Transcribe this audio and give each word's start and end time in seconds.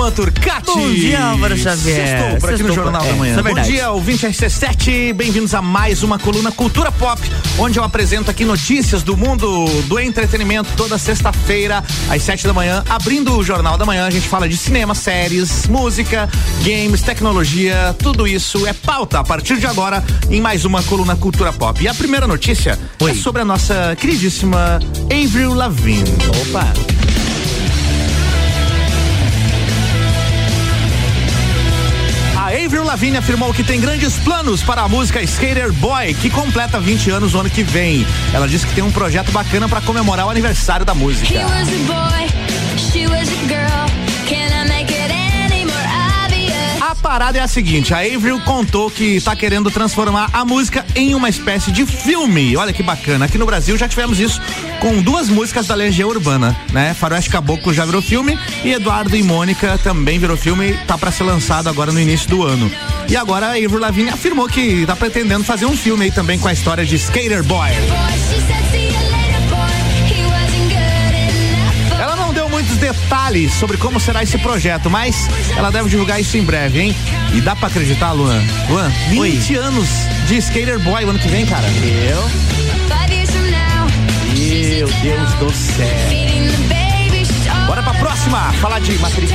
Luan 0.00 0.12
Turcati. 0.12 0.72
Bom 0.72 0.94
dia, 0.94 1.22
Álvaro 1.22 1.54
Xavier. 1.54 2.14
Estou 2.14 2.40
por 2.40 2.54
aqui 2.54 2.62
no 2.62 2.68
Sextou, 2.68 2.84
Jornal 2.84 3.04
é, 3.04 3.08
da 3.08 3.14
Manhã. 3.16 3.30
isso 3.32 3.40
é 3.40 3.54
Bom 3.54 3.60
dia, 3.60 3.90
ouvinte 3.90 4.26
RC7. 4.26 5.12
Bem-vindos 5.12 5.54
a 5.54 5.60
mais 5.60 6.02
uma 6.02 6.18
coluna 6.18 6.50
Cultura 6.50 6.90
Pop, 6.90 7.20
onde 7.58 7.78
eu 7.78 7.84
apresento 7.84 8.30
aqui 8.30 8.42
notícias 8.42 9.02
do 9.02 9.14
mundo 9.14 9.66
do 9.88 10.00
entretenimento 10.00 10.70
toda 10.74 10.96
sexta-feira, 10.96 11.84
às 12.08 12.22
sete 12.22 12.46
da 12.46 12.54
manhã. 12.54 12.82
Abrindo 12.88 13.36
o 13.36 13.44
Jornal 13.44 13.76
da 13.76 13.84
Manhã, 13.84 14.06
a 14.06 14.10
gente 14.10 14.26
fala 14.26 14.48
de 14.48 14.56
cinema, 14.56 14.94
séries, 14.94 15.66
música, 15.66 16.30
games, 16.64 17.02
tecnologia, 17.02 17.94
tudo 17.98 18.26
isso 18.26 18.66
é 18.66 18.72
pauta 18.72 19.18
a 19.18 19.24
partir 19.24 19.58
de 19.58 19.66
agora 19.66 20.02
em 20.30 20.40
mais 20.40 20.64
uma 20.64 20.82
coluna 20.82 21.14
Cultura 21.14 21.52
Pop. 21.52 21.78
E 21.82 21.86
a 21.86 21.92
primeira 21.92 22.26
notícia 22.26 22.78
Oi. 23.00 23.10
é 23.10 23.14
sobre 23.14 23.42
a 23.42 23.44
nossa 23.44 23.94
queridíssima 24.00 24.80
Avril 25.12 25.52
Lavigne. 25.52 26.08
Opa. 26.48 26.72
Avril 32.50 32.82
Lavigne 32.82 33.16
afirmou 33.16 33.54
que 33.54 33.62
tem 33.62 33.80
grandes 33.80 34.16
planos 34.18 34.60
para 34.60 34.82
a 34.82 34.88
música 34.88 35.22
Skater 35.22 35.72
Boy, 35.72 36.14
que 36.14 36.28
completa 36.28 36.80
20 36.80 37.10
anos 37.10 37.32
no 37.32 37.40
ano 37.40 37.50
que 37.50 37.62
vem. 37.62 38.04
Ela 38.34 38.48
disse 38.48 38.66
que 38.66 38.74
tem 38.74 38.82
um 38.82 38.90
projeto 38.90 39.30
bacana 39.30 39.68
para 39.68 39.80
comemorar 39.80 40.26
o 40.26 40.30
aniversário 40.30 40.84
da 40.84 40.92
música. 40.92 41.32
A 46.80 46.94
parada 46.96 47.38
é 47.38 47.40
a 47.40 47.46
seguinte, 47.46 47.94
a 47.94 47.98
Avril 47.98 48.40
contou 48.40 48.90
que 48.90 49.16
está 49.16 49.36
querendo 49.36 49.70
transformar 49.70 50.28
a 50.32 50.44
música 50.44 50.84
em 50.96 51.14
uma 51.14 51.28
espécie 51.28 51.70
de 51.70 51.86
filme. 51.86 52.56
Olha 52.56 52.72
que 52.72 52.82
bacana. 52.82 53.26
Aqui 53.26 53.38
no 53.38 53.46
Brasil 53.46 53.78
já 53.78 53.86
tivemos 53.86 54.18
isso 54.18 54.40
com 54.80 55.00
duas 55.02 55.28
músicas 55.28 55.66
da 55.66 55.74
Legião 55.74 56.08
Urbana, 56.08 56.56
né? 56.72 56.94
Faroeste 56.94 57.30
Caboclo 57.30 57.72
já 57.72 57.84
virou 57.84 58.00
filme 58.00 58.38
e 58.64 58.72
Eduardo 58.72 59.14
e 59.14 59.22
Mônica 59.22 59.78
também 59.78 60.18
virou 60.18 60.36
filme, 60.36 60.72
tá 60.86 60.96
para 60.96 61.12
ser 61.12 61.24
lançado 61.24 61.68
agora 61.68 61.92
no 61.92 62.00
início 62.00 62.28
do 62.28 62.42
ano. 62.42 62.70
E 63.06 63.16
agora 63.16 63.46
a 63.46 63.50
Avril 63.50 63.78
Lavigne 63.78 64.08
afirmou 64.08 64.48
que 64.48 64.84
tá 64.86 64.96
pretendendo 64.96 65.44
fazer 65.44 65.66
um 65.66 65.76
filme 65.76 66.04
aí 66.04 66.10
também 66.10 66.38
com 66.38 66.48
a 66.48 66.52
história 66.52 66.84
de 66.84 66.96
Skater 66.96 67.44
Boy. 67.44 67.68
Ela 72.00 72.16
não 72.16 72.32
deu 72.32 72.48
muitos 72.48 72.76
detalhes 72.78 73.52
sobre 73.52 73.76
como 73.76 74.00
será 74.00 74.22
esse 74.22 74.38
projeto, 74.38 74.88
mas 74.88 75.28
ela 75.56 75.70
deve 75.70 75.90
divulgar 75.90 76.18
isso 76.18 76.38
em 76.38 76.42
breve, 76.42 76.80
hein? 76.80 76.96
E 77.34 77.40
dá 77.42 77.54
pra 77.54 77.68
acreditar, 77.68 78.12
Luan? 78.12 78.42
Luan, 78.70 78.90
20 79.10 79.56
anos 79.56 79.88
de 80.26 80.38
Skater 80.38 80.78
Boy 80.78 81.04
o 81.04 81.10
ano 81.10 81.18
que 81.18 81.28
vem, 81.28 81.44
cara. 81.44 81.66
Eu? 82.10 82.50
Meu 84.80 84.88
Deus 85.02 85.34
do 85.34 85.52
céu. 85.52 85.86
Bora 87.66 87.82
pra 87.82 87.92
próxima, 87.92 88.50
falar 88.54 88.78
de 88.78 88.98
Matrix. 88.98 89.30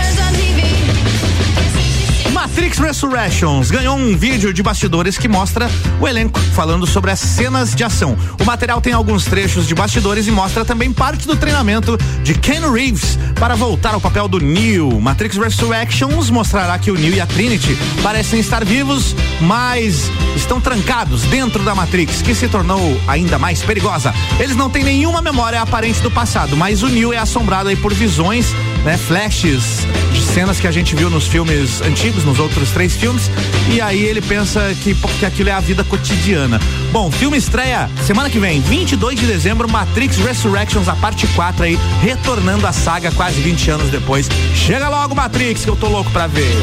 Matrix 2.46 2.78
Resurrections 2.78 3.72
ganhou 3.72 3.98
um 3.98 4.16
vídeo 4.16 4.54
de 4.54 4.62
bastidores 4.62 5.18
que 5.18 5.28
mostra 5.28 5.68
o 6.00 6.08
elenco 6.08 6.40
falando 6.40 6.86
sobre 6.86 7.10
as 7.10 7.20
cenas 7.20 7.74
de 7.74 7.84
ação. 7.84 8.16
O 8.40 8.46
material 8.46 8.80
tem 8.80 8.94
alguns 8.94 9.26
trechos 9.26 9.68
de 9.68 9.74
bastidores 9.74 10.28
e 10.28 10.32
mostra 10.32 10.64
também 10.64 10.94
parte 10.94 11.26
do 11.26 11.36
treinamento 11.36 11.98
de 12.22 12.36
Ken 12.36 12.72
Reeves 12.72 13.18
para 13.40 13.56
voltar 13.56 13.96
ao 13.96 14.00
papel 14.00 14.28
do 14.28 14.40
Neo. 14.40 15.02
Matrix 15.02 15.38
Resurrections 15.38 16.30
mostrará 16.30 16.78
que 16.78 16.92
o 16.92 16.96
Neo 16.96 17.16
e 17.16 17.20
a 17.20 17.26
Trinity 17.26 17.76
parecem 18.04 18.40
estar 18.40 18.64
vivos, 18.64 19.16
mas 19.42 20.12
estão 20.36 20.62
trancados 20.62 21.24
dentro 21.24 21.64
da 21.64 21.74
Matrix, 21.74 22.22
que 22.22 22.36
se 22.36 22.48
tornou 22.48 23.02
ainda 23.08 23.40
mais 23.40 23.64
perigosa. 23.64 24.14
Eles 24.40 24.56
não 24.56 24.70
têm 24.70 24.84
nenhuma 24.84 25.20
memória 25.20 25.60
aparente 25.60 26.00
do 26.00 26.12
passado, 26.12 26.56
mas 26.56 26.84
o 26.84 26.90
Neo 26.90 27.12
é 27.12 27.18
assombrado 27.18 27.76
por 27.78 27.92
visões, 27.92 28.54
né, 28.86 28.98
flashes 28.98 29.86
de 30.14 30.22
cenas 30.22 30.60
que 30.60 30.68
a 30.68 30.72
gente 30.72 30.96
viu 30.96 31.10
nos 31.10 31.28
filmes 31.28 31.82
antigos, 31.82 32.24
nos 32.24 32.40
outros 32.40 32.70
três 32.70 32.96
filmes, 32.96 33.30
e 33.70 33.82
aí 33.82 34.06
ele 34.06 34.22
pensa 34.22 34.62
que, 34.82 34.94
que 34.94 35.26
aquilo 35.26 35.50
é 35.50 35.52
a 35.52 35.60
vida 35.60 35.84
cotidiana. 35.84 36.62
Bom, 36.92 37.12
filme 37.12 37.36
estreia 37.36 37.90
semana 38.06 38.30
que 38.30 38.38
vem, 38.38 38.62
22 38.62 39.20
de 39.20 39.26
dezembro, 39.26 39.68
Matrix 39.70 40.18
Resurrections, 40.18 40.88
a 40.88 40.96
parte 40.96 41.26
4 41.28 41.64
aí, 41.64 41.80
retornando 42.02 42.68
à 42.68 42.72
saga 42.72 43.12
quase 43.12 43.42
20 43.42 43.72
anos 43.72 43.90
depois. 43.90 44.30
Chega 44.54 44.88
logo, 44.88 45.16
Matrix, 45.16 45.66
que 45.66 45.70
eu 45.70 45.76
tô 45.76 45.88
louco 45.88 46.12
pra 46.12 46.28
ver. 46.28 46.56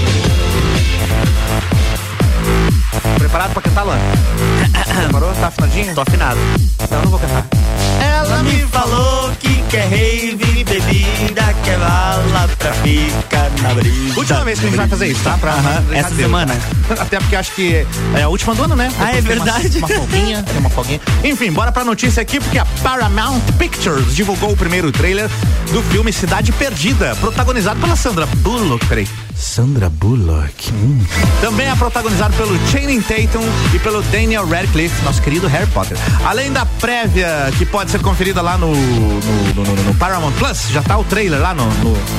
Preparado 3.18 3.52
pra 3.52 3.62
cantar, 3.62 3.82
Lan? 3.82 3.98
Preparou? 5.02 5.32
Tá 5.34 5.48
afinadinho? 5.48 5.94
Tô 5.94 6.02
afinado. 6.02 6.38
Então 6.80 6.98
eu 6.98 7.04
não 7.04 7.10
vou 7.10 7.18
cantar. 7.18 7.61
Ela 8.02 8.42
me 8.42 8.58
falou 8.68 9.30
que 9.38 9.62
quer 9.70 9.88
rave, 9.88 10.64
bebida, 10.64 11.54
quer 11.64 11.78
bala 11.78 12.48
pra 12.58 12.72
ficar 12.74 13.50
na 13.62 13.74
brisa. 13.74 14.18
Última 14.18 14.44
vez 14.44 14.58
que 14.58 14.66
a 14.66 14.68
gente 14.68 14.76
vai 14.78 14.88
fazer 14.88 15.06
isso, 15.08 15.22
tá? 15.22 15.38
Pra 15.38 15.52
deixar 15.54 15.84
essa 15.94 16.14
semana. 16.14 16.54
Até 16.98 17.18
porque 17.18 17.36
acho 17.36 17.52
que 17.52 17.86
é 18.14 18.22
a 18.22 18.28
última 18.28 18.54
do 18.54 18.64
ano, 18.64 18.76
né? 18.76 18.90
Ah, 18.98 19.12
é 19.12 19.20
Depois 19.20 19.24
tem 19.24 19.36
uma- 19.36 19.44
verdade. 19.44 19.78
Uma, 19.78 19.88
folguinha, 19.88 20.42
tem 20.42 20.58
uma 20.58 20.70
folguinha. 20.70 21.00
Enfim, 21.24 21.52
bora 21.52 21.70
pra 21.72 21.84
notícia 21.84 22.20
aqui, 22.22 22.40
porque 22.40 22.58
a 22.58 22.64
Paramount 22.82 23.40
Pictures 23.58 24.14
divulgou 24.14 24.52
o 24.52 24.56
primeiro 24.56 24.90
trailer 24.92 25.28
do 25.72 25.82
filme 25.84 26.12
Cidade 26.12 26.52
Perdida, 26.52 27.16
protagonizado 27.20 27.80
pela 27.80 27.96
Sandra 27.96 28.26
Bullock. 28.26 28.84
Peraí. 28.86 29.08
Sandra 29.42 29.90
Bullock. 29.90 30.70
hum. 30.72 31.04
Também 31.40 31.68
é 31.68 31.74
protagonizado 31.74 32.32
pelo 32.36 32.56
Channing 32.68 33.00
Tatum 33.02 33.42
e 33.74 33.78
pelo 33.80 34.00
Daniel 34.04 34.48
Radcliffe, 34.48 35.02
nosso 35.04 35.20
querido 35.20 35.48
Harry 35.48 35.66
Potter. 35.66 35.98
Além 36.24 36.52
da 36.52 36.64
prévia 36.64 37.52
que 37.58 37.66
pode 37.66 37.90
ser 37.90 38.00
conferida 38.00 38.40
lá 38.40 38.56
no, 38.56 38.72
no, 38.72 39.64
no- 39.64 39.82
no- 39.82 39.94
Paramount 39.96 40.32
Plus, 40.32 40.68
já 40.70 40.80
tá 40.82 40.96
o 40.96 41.04
trailer 41.04 41.40
lá 41.40 41.52
no 41.54 41.66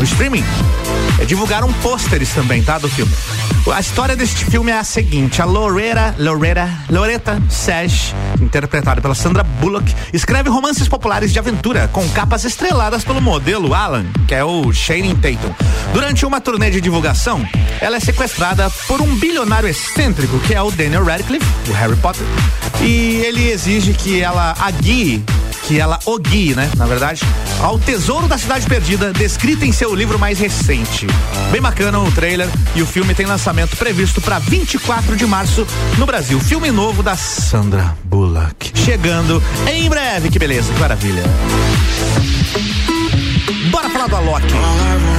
streaming. 0.03 0.43
É, 1.19 1.25
divulgaram 1.25 1.71
pôsteres 1.73 2.29
também, 2.33 2.61
tá? 2.61 2.77
Do 2.77 2.89
filme. 2.89 3.11
A 3.71 3.79
história 3.79 4.15
deste 4.15 4.43
filme 4.45 4.71
é 4.71 4.77
a 4.77 4.83
seguinte: 4.83 5.41
a 5.41 5.45
Loretta, 5.45 6.15
Loretta, 6.19 6.69
Loretta 6.89 7.41
Sash, 7.49 8.13
interpretada 8.41 9.01
pela 9.01 9.15
Sandra 9.15 9.41
Bullock, 9.43 9.93
escreve 10.11 10.49
romances 10.49 10.87
populares 10.87 11.31
de 11.31 11.39
aventura 11.39 11.87
com 11.87 12.07
capas 12.09 12.43
estreladas 12.43 13.05
pelo 13.05 13.21
modelo 13.21 13.73
Alan, 13.73 14.05
que 14.27 14.35
é 14.35 14.43
o 14.43 14.71
Channing 14.73 15.15
Tatum. 15.15 15.53
Durante 15.93 16.25
uma 16.25 16.41
turnê 16.41 16.69
de 16.69 16.81
divulgação, 16.81 17.41
ela 17.79 17.95
é 17.95 17.99
sequestrada 18.01 18.69
por 18.87 19.01
um 19.01 19.15
bilionário 19.15 19.69
excêntrico, 19.69 20.37
que 20.39 20.53
é 20.53 20.61
o 20.61 20.69
Daniel 20.69 21.05
Radcliffe, 21.05 21.47
o 21.69 21.73
Harry 21.73 21.95
Potter, 21.95 22.25
e 22.81 23.21
ele 23.25 23.49
exige 23.49 23.93
que 23.93 24.21
ela 24.21 24.55
a 24.59 24.71
guie 24.71 25.23
que 25.63 25.79
ela 25.79 25.99
o 26.05 26.17
guie, 26.17 26.53
né? 26.53 26.69
Na 26.77 26.85
verdade, 26.85 27.21
ao 27.59 27.79
tesouro 27.79 28.27
da 28.27 28.37
cidade 28.37 28.65
perdida, 28.67 29.13
descrita 29.13 29.65
em 29.65 29.71
seu 29.71 29.95
livro 29.95 30.19
mais 30.19 30.39
recente. 30.39 31.07
Bem 31.51 31.61
bacana 31.61 31.99
o 31.99 32.11
trailer 32.11 32.47
e 32.75 32.81
o 32.81 32.85
filme 32.85 33.13
tem 33.13 33.25
lançamento 33.25 33.75
previsto 33.77 34.21
para 34.21 34.39
24 34.39 35.15
de 35.15 35.25
março 35.25 35.65
no 35.97 36.05
Brasil. 36.05 36.39
Filme 36.39 36.71
novo 36.71 37.01
da 37.01 37.15
Sandra 37.15 37.95
Bullock. 38.03 38.71
Chegando 38.75 39.41
em 39.67 39.89
breve, 39.89 40.29
que 40.29 40.37
beleza, 40.37 40.73
que 40.73 40.79
maravilha. 40.79 41.23
Bora 43.71 43.89
falar 43.89 44.07
do 44.07 44.15
Alok. 44.15 44.45
All 44.53 45.13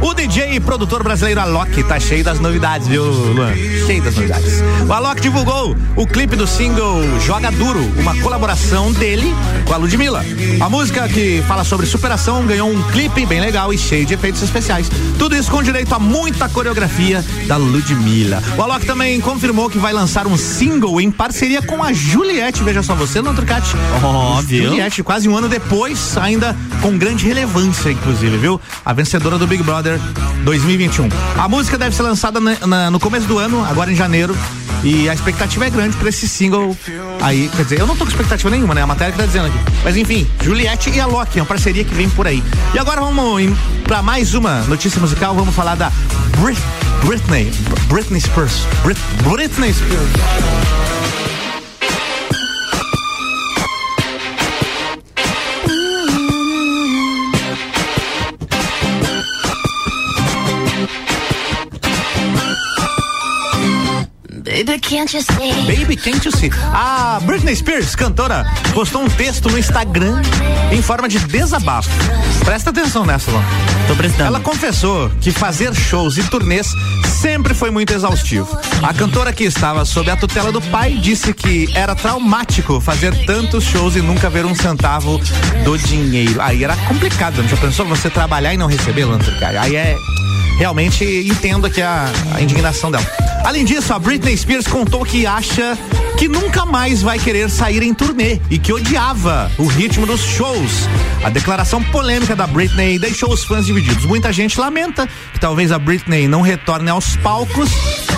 O 0.00 0.14
DJ 0.14 0.54
e 0.54 0.60
produtor 0.60 1.02
brasileiro 1.02 1.40
Alok 1.40 1.82
tá 1.84 1.98
cheio 1.98 2.24
das 2.24 2.40
novidades, 2.40 2.86
viu, 2.86 3.04
Luan? 3.04 3.54
Cheio 3.86 4.02
das 4.02 4.14
novidades. 4.14 4.62
O 4.86 4.92
Alok 4.92 5.20
divulgou 5.20 5.76
o 5.96 6.06
clipe 6.06 6.36
do 6.36 6.46
single 6.46 7.02
Joga 7.20 7.50
Duro, 7.50 7.80
uma 7.98 8.14
colaboração 8.16 8.92
dele 8.92 9.34
com 9.66 9.74
a 9.74 9.76
Ludmilla. 9.76 10.24
A 10.60 10.68
música 10.68 11.08
que 11.08 11.42
fala 11.48 11.64
sobre 11.64 11.86
superação 11.86 12.46
ganhou 12.46 12.70
um 12.70 12.82
clipe 12.90 13.26
bem 13.26 13.40
legal 13.40 13.72
e 13.72 13.78
cheio 13.78 14.06
de 14.06 14.14
efeitos 14.14 14.42
especiais. 14.42 14.90
Tudo 15.18 15.34
isso 15.34 15.50
com 15.50 15.62
direito 15.62 15.94
a 15.94 15.98
muita 15.98 16.48
coreografia 16.48 17.24
da 17.46 17.56
Ludmilla. 17.56 18.42
O 18.56 18.62
Alok 18.62 18.86
também 18.86 19.20
confirmou 19.20 19.68
que 19.68 19.78
vai 19.78 19.92
lançar 19.92 20.26
um 20.26 20.36
single 20.36 21.00
em 21.00 21.10
parceria 21.10 21.62
com 21.62 21.82
a 21.82 21.92
Juliette, 21.92 22.62
veja 22.62 22.82
só 22.82 22.94
você, 22.94 23.20
no 23.20 23.34
Trocate. 23.34 23.74
Ó, 24.02 24.40
viu? 24.42 24.68
Juliette, 24.68 25.02
quase 25.02 25.28
um 25.28 25.36
ano 25.36 25.48
depois, 25.48 26.16
ainda 26.16 26.54
com 26.80 26.96
grande 26.96 27.26
relevância, 27.26 27.90
inclusive, 27.90 28.36
viu? 28.36 28.60
A 28.84 28.92
vencedora 28.92 29.38
do 29.38 29.46
Big 29.46 29.62
Brother 29.64 29.98
2021. 30.44 31.08
A 31.38 31.48
música 31.48 31.76
deve 31.78 31.94
ser 31.96 32.02
lançada 32.02 32.38
na- 32.40 32.66
na- 32.66 32.90
no 32.90 33.00
começo 33.00 33.26
do 33.26 33.38
ano, 33.38 33.64
agora 33.64 33.90
em 33.90 33.96
janeiro. 33.96 34.36
E 34.82 35.08
a 35.08 35.14
expectativa 35.14 35.66
é 35.66 35.70
grande 35.70 35.96
pra 35.96 36.10
esse 36.10 36.28
single 36.28 36.76
aí. 37.22 37.50
Quer 37.56 37.62
dizer, 37.62 37.80
eu 37.80 37.86
não 37.86 37.96
tô 37.96 38.04
com 38.04 38.10
expectativa 38.10 38.50
nenhuma, 38.50 38.74
né? 38.74 38.82
A 38.82 38.86
matéria 38.86 39.12
que 39.12 39.18
tá 39.18 39.24
dizendo 39.24 39.46
aqui. 39.46 39.58
Mas 39.82 39.96
enfim, 39.96 40.26
Juliette 40.42 40.90
e 40.90 41.00
a 41.00 41.06
Loki, 41.06 41.38
é 41.38 41.42
uma 41.42 41.48
parceria 41.48 41.82
que 41.84 41.94
vem 41.94 42.08
por 42.10 42.26
aí. 42.26 42.42
E 42.74 42.78
agora 42.78 43.00
vamos 43.00 43.56
pra 43.84 44.02
mais 44.02 44.34
uma 44.34 44.60
notícia 44.64 45.00
musical. 45.00 45.34
Vamos 45.34 45.54
falar 45.54 45.74
da 45.74 45.90
Brit, 46.38 46.60
Britney. 47.04 47.50
Britney 47.88 48.20
Spears. 48.20 48.66
Brit, 48.84 49.00
Britney 49.22 49.72
Spears. 49.72 51.03
Can't 64.78 65.12
you 65.14 65.22
see? 65.22 65.66
Baby, 65.66 65.96
can't 65.96 66.24
you 66.24 66.32
see? 66.32 66.50
A 66.72 67.20
Britney 67.24 67.54
Spears, 67.54 67.94
cantora, 67.94 68.46
postou 68.72 69.02
um 69.02 69.08
texto 69.08 69.48
no 69.48 69.58
Instagram 69.58 70.22
em 70.72 70.82
forma 70.82 71.08
de 71.08 71.18
desabafo. 71.18 71.90
Presta 72.44 72.70
atenção 72.70 73.04
nessa, 73.04 73.30
Lon. 73.30 73.42
Tô 73.86 73.94
prestando. 73.94 74.24
Ela 74.24 74.40
confessou 74.40 75.10
que 75.20 75.30
fazer 75.30 75.74
shows 75.74 76.18
e 76.18 76.22
turnês 76.24 76.68
sempre 77.06 77.54
foi 77.54 77.70
muito 77.70 77.92
exaustivo. 77.92 78.58
A 78.82 78.92
cantora 78.92 79.32
que 79.32 79.44
estava 79.44 79.84
sob 79.84 80.10
a 80.10 80.16
tutela 80.16 80.50
do 80.50 80.60
pai 80.60 80.94
disse 80.94 81.32
que 81.32 81.68
era 81.74 81.94
traumático 81.94 82.80
fazer 82.80 83.24
tantos 83.26 83.64
shows 83.64 83.96
e 83.96 84.00
nunca 84.00 84.28
ver 84.30 84.44
um 84.44 84.54
centavo 84.54 85.20
do 85.64 85.78
dinheiro. 85.78 86.40
Aí 86.40 86.64
era 86.64 86.76
complicado, 86.88 87.42
não 87.42 87.48
já 87.48 87.56
pensou 87.56 87.86
você 87.86 88.10
trabalhar 88.10 88.54
e 88.54 88.56
não 88.56 88.66
receber, 88.66 89.04
Lanter, 89.04 89.38
cara? 89.38 89.62
Aí 89.62 89.76
é 89.76 89.96
realmente 90.58 91.04
entendo 91.04 91.66
aqui 91.66 91.82
a, 91.82 92.06
a 92.34 92.40
indignação 92.40 92.90
dela. 92.90 93.04
Além 93.44 93.62
disso, 93.62 93.92
a 93.92 93.98
Britney 93.98 94.34
Spears 94.38 94.66
contou 94.66 95.04
que 95.04 95.26
acha 95.26 95.76
que 96.16 96.26
nunca 96.28 96.64
mais 96.64 97.02
vai 97.02 97.18
querer 97.18 97.50
sair 97.50 97.82
em 97.82 97.92
turnê 97.92 98.40
e 98.48 98.58
que 98.58 98.72
odiava 98.72 99.52
o 99.58 99.66
ritmo 99.66 100.06
dos 100.06 100.22
shows. 100.22 100.88
A 101.22 101.28
declaração 101.28 101.82
polêmica 101.82 102.34
da 102.34 102.46
Britney 102.46 102.98
deixou 102.98 103.30
os 103.30 103.44
fãs 103.44 103.66
divididos. 103.66 104.06
Muita 104.06 104.32
gente 104.32 104.58
lamenta 104.58 105.06
que 105.30 105.38
talvez 105.38 105.72
a 105.72 105.78
Britney 105.78 106.26
não 106.26 106.40
retorne 106.40 106.88
aos 106.88 107.16
palcos, 107.16 107.68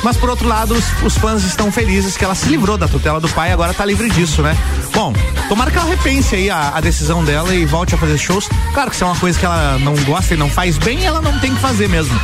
mas 0.04 0.16
por 0.16 0.30
outro 0.30 0.46
lado, 0.46 0.74
os, 0.74 1.02
os 1.02 1.18
fãs 1.18 1.42
estão 1.42 1.72
felizes 1.72 2.16
que 2.16 2.24
ela 2.24 2.36
se 2.36 2.48
livrou 2.48 2.78
da 2.78 2.86
tutela 2.86 3.18
do 3.18 3.28
pai 3.28 3.50
e 3.50 3.52
agora 3.52 3.74
tá 3.74 3.84
livre 3.84 4.08
disso, 4.08 4.42
né? 4.42 4.56
Bom, 4.92 5.12
tomara 5.48 5.72
que 5.72 5.76
ela 5.76 5.88
repense 5.88 6.36
aí 6.36 6.48
a, 6.48 6.68
a 6.76 6.80
decisão 6.80 7.24
dela 7.24 7.52
e 7.52 7.64
volte 7.64 7.96
a 7.96 7.98
fazer 7.98 8.16
shows. 8.16 8.48
Claro 8.72 8.90
que 8.90 8.96
se 8.96 9.02
é 9.02 9.06
uma 9.06 9.16
coisa 9.16 9.36
que 9.36 9.44
ela 9.44 9.76
não 9.80 9.96
gosta 10.04 10.34
e 10.34 10.36
não 10.36 10.48
faz 10.48 10.78
bem, 10.78 11.04
ela 11.04 11.20
não 11.20 11.36
tem 11.40 11.52
que 11.52 11.60
fazer 11.60 11.88
mesmo. 11.88 12.14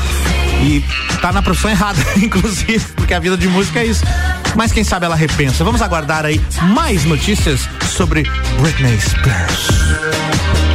E 0.62 0.82
tá 1.20 1.32
na 1.32 1.42
profissão 1.42 1.70
errada, 1.70 2.00
inclusive, 2.16 2.84
porque 2.94 3.12
a 3.12 3.18
vida 3.18 3.36
de 3.36 3.48
música 3.48 3.80
é 3.80 3.86
isso. 3.86 4.04
Mas 4.54 4.72
quem 4.72 4.84
sabe 4.84 5.06
ela 5.06 5.16
repensa. 5.16 5.64
Vamos 5.64 5.82
aguardar 5.82 6.24
aí 6.24 6.40
mais 6.74 7.04
notícias 7.04 7.68
sobre 7.84 8.22
Britney 8.60 8.98
Spears. 9.00 10.71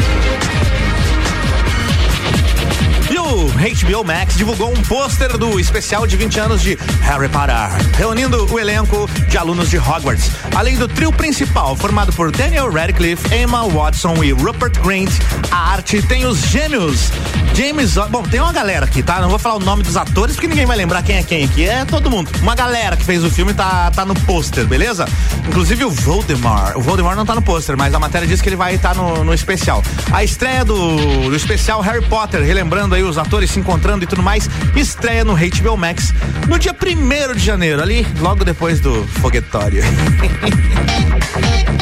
HBO 3.57 4.03
Max 4.03 4.35
divulgou 4.35 4.71
um 4.71 4.81
pôster 4.83 5.35
do 5.37 5.59
especial 5.59 6.05
de 6.05 6.15
20 6.15 6.39
anos 6.39 6.61
de 6.61 6.77
Harry 7.01 7.27
Potter, 7.27 7.55
reunindo 7.97 8.45
o 8.53 8.59
elenco 8.59 9.09
de 9.27 9.37
alunos 9.37 9.69
de 9.69 9.77
Hogwarts. 9.77 10.29
Além 10.55 10.77
do 10.77 10.87
trio 10.87 11.11
principal, 11.11 11.75
formado 11.75 12.13
por 12.13 12.31
Daniel 12.31 12.71
Radcliffe, 12.71 13.33
Emma 13.35 13.67
Watson 13.67 14.23
e 14.23 14.31
Rupert 14.31 14.79
Grint, 14.81 15.11
a 15.49 15.71
arte 15.73 16.01
tem 16.03 16.25
os 16.25 16.39
gêmeos 16.47 17.11
James, 17.57 17.95
bom, 18.11 18.21
tem 18.21 18.39
uma 18.39 18.53
galera 18.53 18.85
aqui, 18.85 19.01
tá? 19.01 19.19
Não 19.19 19.29
vou 19.29 19.39
falar 19.39 19.55
o 19.55 19.59
nome 19.59 19.81
dos 19.81 19.97
atores 19.97 20.35
porque 20.35 20.47
ninguém 20.47 20.67
vai 20.67 20.77
lembrar 20.77 21.01
quem 21.01 21.15
é 21.15 21.23
quem 21.23 21.43
aqui. 21.43 21.67
É 21.67 21.85
todo 21.85 22.07
mundo. 22.07 22.29
Uma 22.39 22.53
galera 22.53 22.95
que 22.95 23.03
fez 23.03 23.23
o 23.23 23.31
filme 23.31 23.51
tá, 23.51 23.89
tá 23.89 24.05
no 24.05 24.13
pôster, 24.13 24.67
beleza? 24.67 25.07
Inclusive 25.47 25.83
o 25.83 25.89
Voldemort. 25.89 26.75
O 26.75 26.81
Voldemort 26.81 27.15
não 27.15 27.25
tá 27.25 27.33
no 27.33 27.41
pôster, 27.41 27.75
mas 27.75 27.95
a 27.95 27.99
matéria 27.99 28.27
diz 28.27 28.43
que 28.43 28.49
ele 28.49 28.55
vai 28.55 28.75
estar 28.75 28.93
tá 28.93 29.01
no, 29.01 29.23
no 29.23 29.33
especial. 29.33 29.81
A 30.11 30.23
estreia 30.23 30.63
do, 30.63 31.29
do 31.29 31.35
especial 31.35 31.81
Harry 31.81 32.05
Potter, 32.05 32.43
relembrando 32.43 32.93
aí 32.93 33.01
os 33.01 33.17
atores 33.17 33.46
se 33.47 33.59
encontrando 33.59 34.03
e 34.03 34.07
tudo 34.07 34.21
mais, 34.21 34.49
estreia 34.75 35.23
no 35.23 35.33
HBO 35.33 35.77
Max 35.77 36.13
no 36.47 36.59
dia 36.59 36.73
1 36.73 37.35
de 37.35 37.45
janeiro, 37.45 37.81
ali, 37.81 38.05
logo 38.19 38.43
depois 38.43 38.79
do 38.79 39.05
foguetório. 39.07 39.83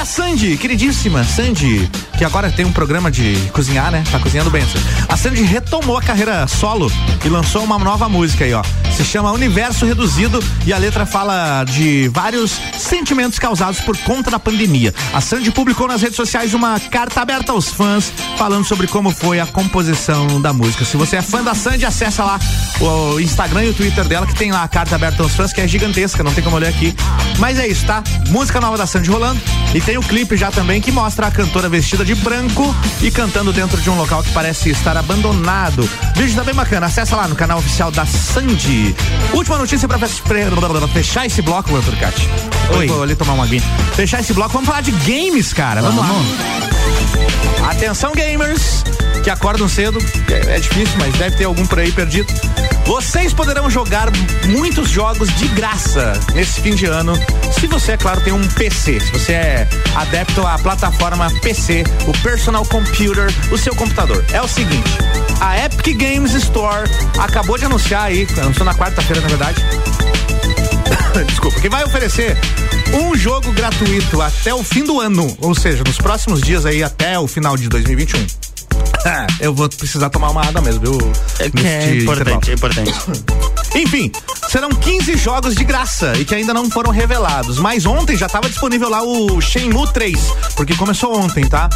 A 0.00 0.04
Sandy, 0.06 0.56
queridíssima 0.56 1.22
Sandy, 1.22 1.86
que 2.16 2.24
agora 2.24 2.50
tem 2.50 2.64
um 2.64 2.72
programa 2.72 3.10
de 3.10 3.34
cozinhar, 3.52 3.90
né? 3.90 4.02
Tá 4.10 4.18
cozinhando 4.18 4.50
bem. 4.50 4.64
A 5.06 5.14
Sandy 5.14 5.42
retomou 5.42 5.98
a 5.98 6.00
carreira 6.00 6.48
solo 6.48 6.90
e 7.22 7.28
lançou 7.28 7.62
uma 7.62 7.78
nova 7.78 8.08
música 8.08 8.46
aí, 8.46 8.54
ó. 8.54 8.62
Se 8.96 9.04
chama 9.04 9.30
Universo 9.30 9.84
Reduzido 9.84 10.42
e 10.64 10.72
a 10.72 10.78
letra 10.78 11.04
fala 11.04 11.64
de 11.64 12.08
vários 12.14 12.52
sentimentos 12.78 13.38
causados 13.38 13.80
por 13.80 13.94
conta 13.98 14.30
da 14.30 14.38
pandemia. 14.38 14.94
A 15.12 15.20
Sandy 15.20 15.50
publicou 15.50 15.86
nas 15.86 16.00
redes 16.00 16.16
sociais 16.16 16.54
uma 16.54 16.80
carta 16.80 17.20
aberta 17.20 17.52
aos 17.52 17.68
fãs 17.68 18.10
falando 18.38 18.64
sobre 18.64 18.86
como 18.86 19.10
foi 19.10 19.38
a 19.38 19.46
composição 19.46 20.40
da 20.40 20.52
música. 20.52 20.82
Se 20.82 20.96
você 20.96 21.16
é 21.16 21.22
fã 21.22 21.42
da 21.42 21.54
Sandy, 21.54 21.84
acessa 21.84 22.24
lá 22.24 22.40
o 22.80 23.20
Instagram 23.20 23.64
e 23.64 23.68
o 23.70 23.74
Twitter 23.74 24.04
dela 24.04 24.26
que 24.26 24.34
tem 24.34 24.50
lá 24.50 24.62
a 24.62 24.68
carta 24.68 24.94
aberta 24.94 25.22
aos 25.22 25.34
fãs, 25.34 25.52
que 25.52 25.60
é 25.60 25.68
gigantesca, 25.68 26.22
não 26.22 26.32
tem 26.32 26.42
como 26.42 26.56
ler 26.56 26.68
aqui. 26.68 26.94
Mas 27.38 27.58
é 27.58 27.68
isso, 27.68 27.84
tá? 27.84 28.02
Música 28.28 28.60
nova 28.60 28.78
da 28.78 28.86
Sandy 28.86 29.10
rolando 29.10 29.40
e 29.74 29.80
tem 29.80 29.89
o 29.96 30.02
clipe 30.02 30.36
já 30.36 30.50
também 30.50 30.80
que 30.80 30.92
mostra 30.92 31.26
a 31.26 31.30
cantora 31.30 31.68
vestida 31.68 32.04
de 32.04 32.14
branco 32.14 32.74
e 33.00 33.10
cantando 33.10 33.52
dentro 33.52 33.80
de 33.80 33.88
um 33.90 33.96
local 33.96 34.22
que 34.22 34.30
parece 34.30 34.70
estar 34.70 34.96
abandonado. 34.96 35.88
Vídeo 36.16 36.36
tá 36.36 36.44
bem 36.44 36.54
bacana, 36.54 36.86
acessa 36.86 37.16
lá 37.16 37.26
no 37.26 37.34
canal 37.34 37.58
oficial 37.58 37.90
da 37.90 38.04
Sandy. 38.04 38.94
Última 39.32 39.58
notícia 39.58 39.88
pra, 39.88 39.98
fechar 40.88 41.26
esse 41.26 41.42
bloco, 41.42 41.74
Arthur 41.74 41.96
Cat. 41.96 42.28
Oi. 42.76 42.86
Vou 42.86 43.02
ali 43.02 43.16
tomar 43.16 43.32
uma 43.32 43.44
aguinha. 43.44 43.62
Fechar 43.94 44.20
esse 44.20 44.32
bloco, 44.32 44.52
vamos 44.52 44.68
falar 44.68 44.82
de 44.82 44.92
games, 44.92 45.52
cara. 45.52 45.82
Vamos, 45.82 45.98
lá. 45.98 47.70
Atenção, 47.70 48.12
gamers 48.12 48.84
que 49.22 49.30
acordam 49.30 49.68
cedo. 49.68 49.98
É, 50.30 50.56
é 50.56 50.58
difícil, 50.58 50.96
mas 50.98 51.14
deve 51.14 51.36
ter 51.36 51.44
algum 51.44 51.66
por 51.66 51.78
aí 51.78 51.92
perdido. 51.92 52.32
Vocês 52.86 53.32
poderão 53.32 53.70
jogar 53.70 54.08
muitos 54.46 54.90
jogos 54.90 55.32
de 55.36 55.46
graça 55.48 56.12
nesse 56.34 56.60
fim 56.60 56.74
de 56.74 56.86
ano, 56.86 57.12
se 57.58 57.66
você, 57.66 57.92
é 57.92 57.96
claro, 57.96 58.20
tem 58.20 58.32
um 58.32 58.46
PC. 58.48 59.00
Se 59.00 59.12
você 59.12 59.32
é 59.32 59.68
adepto 59.94 60.46
à 60.46 60.58
plataforma 60.58 61.30
PC, 61.40 61.84
o 62.08 62.22
Personal 62.22 62.64
Computer, 62.64 63.26
o 63.52 63.58
seu 63.58 63.74
computador. 63.74 64.24
É 64.32 64.40
o 64.40 64.48
seguinte, 64.48 64.90
a 65.40 65.64
Epic 65.64 65.96
Games 65.96 66.32
Store 66.34 66.88
acabou 67.18 67.58
de 67.58 67.66
anunciar 67.66 68.04
aí, 68.04 68.26
anunciou 68.40 68.64
na 68.64 68.74
quarta-feira, 68.74 69.20
na 69.20 69.28
verdade. 69.28 69.62
Desculpa, 71.28 71.60
que 71.60 71.68
vai 71.68 71.84
oferecer 71.84 72.36
um 72.92 73.14
jogo 73.16 73.52
gratuito 73.52 74.20
até 74.20 74.52
o 74.52 74.62
fim 74.64 74.84
do 74.84 75.00
ano, 75.00 75.36
ou 75.40 75.54
seja, 75.54 75.84
nos 75.86 75.98
próximos 75.98 76.40
dias 76.40 76.66
aí 76.66 76.82
até 76.82 77.18
o 77.18 77.28
final 77.28 77.56
de 77.56 77.68
2021. 77.68 78.39
Eu 79.40 79.54
vou 79.54 79.68
precisar 79.68 80.10
tomar 80.10 80.30
uma 80.30 80.44
água 80.46 80.60
mesmo, 80.60 80.80
viu? 80.80 81.12
É, 81.38 81.46
é 81.46 81.50
Neste 81.50 82.02
importante, 82.02 82.50
é 82.50 82.54
importante. 82.54 82.92
Enfim, 83.74 84.10
serão 84.48 84.70
15 84.70 85.16
jogos 85.16 85.54
de 85.54 85.64
graça 85.64 86.12
e 86.18 86.24
que 86.24 86.34
ainda 86.34 86.52
não 86.54 86.70
foram 86.70 86.90
revelados. 86.90 87.58
Mas 87.58 87.86
ontem 87.86 88.16
já 88.16 88.26
estava 88.26 88.48
disponível 88.48 88.88
lá 88.88 89.02
o 89.02 89.40
Shenmue 89.40 89.88
3, 89.92 90.18
porque 90.56 90.74
começou 90.76 91.16
ontem, 91.18 91.46
tá? 91.46 91.68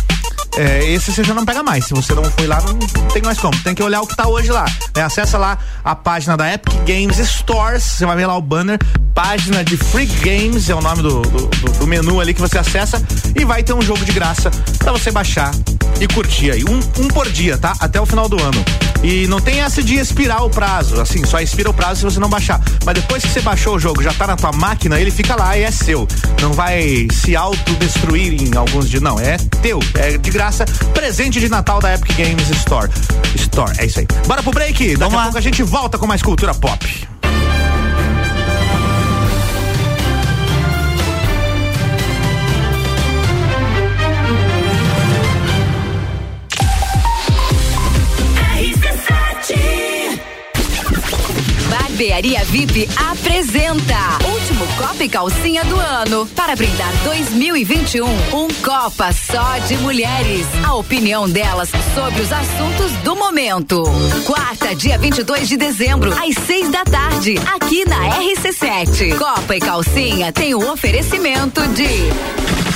É, 0.57 0.85
esse 0.93 1.13
você 1.13 1.25
já 1.25 1.35
não 1.35 1.45
pega 1.45 1.65
mais. 1.65 1.85
Se 1.87 1.93
você 1.95 2.15
não 2.15 2.23
foi 2.25 2.47
lá, 2.47 2.61
não 2.63 2.79
tem 3.09 3.21
mais 3.23 3.39
como. 3.39 3.57
Tem 3.65 3.75
que 3.75 3.83
olhar 3.83 4.01
o 4.03 4.07
que 4.07 4.15
tá 4.17 4.29
hoje 4.29 4.53
lá. 4.53 4.65
Né? 4.97 5.03
Acessa 5.03 5.37
lá 5.37 5.59
a 5.85 5.97
página 5.97 6.37
da 6.37 6.53
Epic 6.53 6.73
Games 6.87 7.17
Stores. 7.29 7.83
Você 7.83 8.07
vai 8.07 8.17
ver 8.17 8.27
lá 8.27 8.37
o 8.37 8.41
banner. 8.43 8.79
Página 9.13 9.65
de 9.65 9.77
Free 9.77 10.07
Games 10.07 10.69
é 10.71 10.75
o 10.75 10.81
nome 10.81 11.03
do, 11.03 11.23
do, 11.23 11.47
do- 11.49 11.87
menu 11.89 12.21
ali 12.21 12.33
que 12.33 12.41
você 12.41 12.57
acessa. 12.59 13.03
E 13.35 13.45
vai 13.45 13.65
ter 13.65 13.73
um 13.73 13.83
jogo 13.83 14.05
de 14.05 14.13
graça 14.13 14.49
pra 14.79 14.93
você 14.93 15.11
baixar 15.11 15.51
e 16.01 16.07
curtir 16.07 16.53
aí. 16.53 16.65
Um, 16.65 16.79
um 17.03 17.09
por 17.09 17.29
dia, 17.31 17.59
tá? 17.59 17.75
Até 17.81 18.01
o 18.01 18.07
final 18.07 18.29
do 18.29 18.41
ano. 18.41 18.65
E 19.03 19.27
não 19.27 19.41
tem 19.41 19.61
essa 19.61 19.83
de 19.83 19.97
expirar 19.97 20.45
o 20.45 20.51
prazo. 20.51 21.01
Assim, 21.01 21.25
só 21.27 21.41
expira 21.41 21.69
o 21.69 21.75
prazo 21.75 21.97
se 22.01 22.05
você 22.05 22.21
não 22.21 22.29
baixar. 22.29 22.54
Mas 22.85 22.95
depois 22.95 23.23
que 23.23 23.29
você 23.31 23.41
baixou 23.41 23.77
o 23.77 23.79
jogo, 23.79 24.03
já 24.03 24.13
tá 24.13 24.27
na 24.27 24.37
tua 24.37 24.53
máquina, 24.53 25.01
ele 25.01 25.11
fica 25.11 25.35
lá 25.35 25.57
e 25.57 25.63
é 25.63 25.71
seu. 25.71 26.07
Não 26.41 26.53
vai 26.53 27.07
se 27.13 27.35
autodestruir 27.37 28.43
em 28.43 28.57
alguns 28.57 28.89
dias. 28.89 29.03
Não, 29.03 29.19
é 29.19 29.37
teu. 29.63 29.79
É 29.95 30.17
de 30.19 30.31
graça. 30.31 30.65
Presente 30.93 31.41
de 31.41 31.49
Natal 31.49 31.81
da 31.81 31.95
Epic 31.95 32.17
Games 32.17 32.49
Store. 32.51 32.91
Store, 33.37 33.73
é 33.79 33.87
isso 33.87 34.01
aí. 34.01 34.07
Bora 34.27 34.43
pro 34.43 34.53
break. 34.53 34.75
Daqui 34.75 34.97
Vamos 34.97 35.15
a 35.15 35.17
lá. 35.17 35.23
pouco 35.25 35.39
a 35.39 35.41
gente 35.41 35.63
volta 35.63 35.99
com 35.99 36.07
mais 36.07 36.23
cultura 36.23 36.55
pop. 36.55 37.09
Barbearia 52.25 52.45
VIP 52.45 52.89
apresenta 52.97 54.19
Último 54.27 54.67
Copa 54.79 55.05
e 55.05 55.09
Calcinha 55.11 55.63
do 55.65 55.77
ano 55.79 56.27
para 56.35 56.57
brindar 56.57 56.91
2021. 57.05 58.07
Um 58.07 58.49
Copa 58.63 59.13
só 59.13 59.59
de 59.67 59.77
mulheres. 59.77 60.47
A 60.67 60.75
opinião 60.75 61.29
delas 61.29 61.71
sobre 61.95 62.23
os 62.23 62.33
assuntos 62.33 62.93
do 63.03 63.15
momento. 63.15 63.85
Quarta, 64.25 64.75
dia 64.75 64.97
22 64.97 65.49
de 65.51 65.59
dezembro, 65.59 66.13
às 66.13 66.35
seis 66.47 66.71
da 66.71 66.83
tarde, 66.85 67.35
aqui 67.55 67.85
na 67.85 68.19
RC7. 68.19 69.19
Copa 69.19 69.57
e 69.57 69.61
Calcinha 69.61 70.33
tem 70.33 70.55
o 70.55 70.73
oferecimento 70.73 71.61
de 71.69 72.64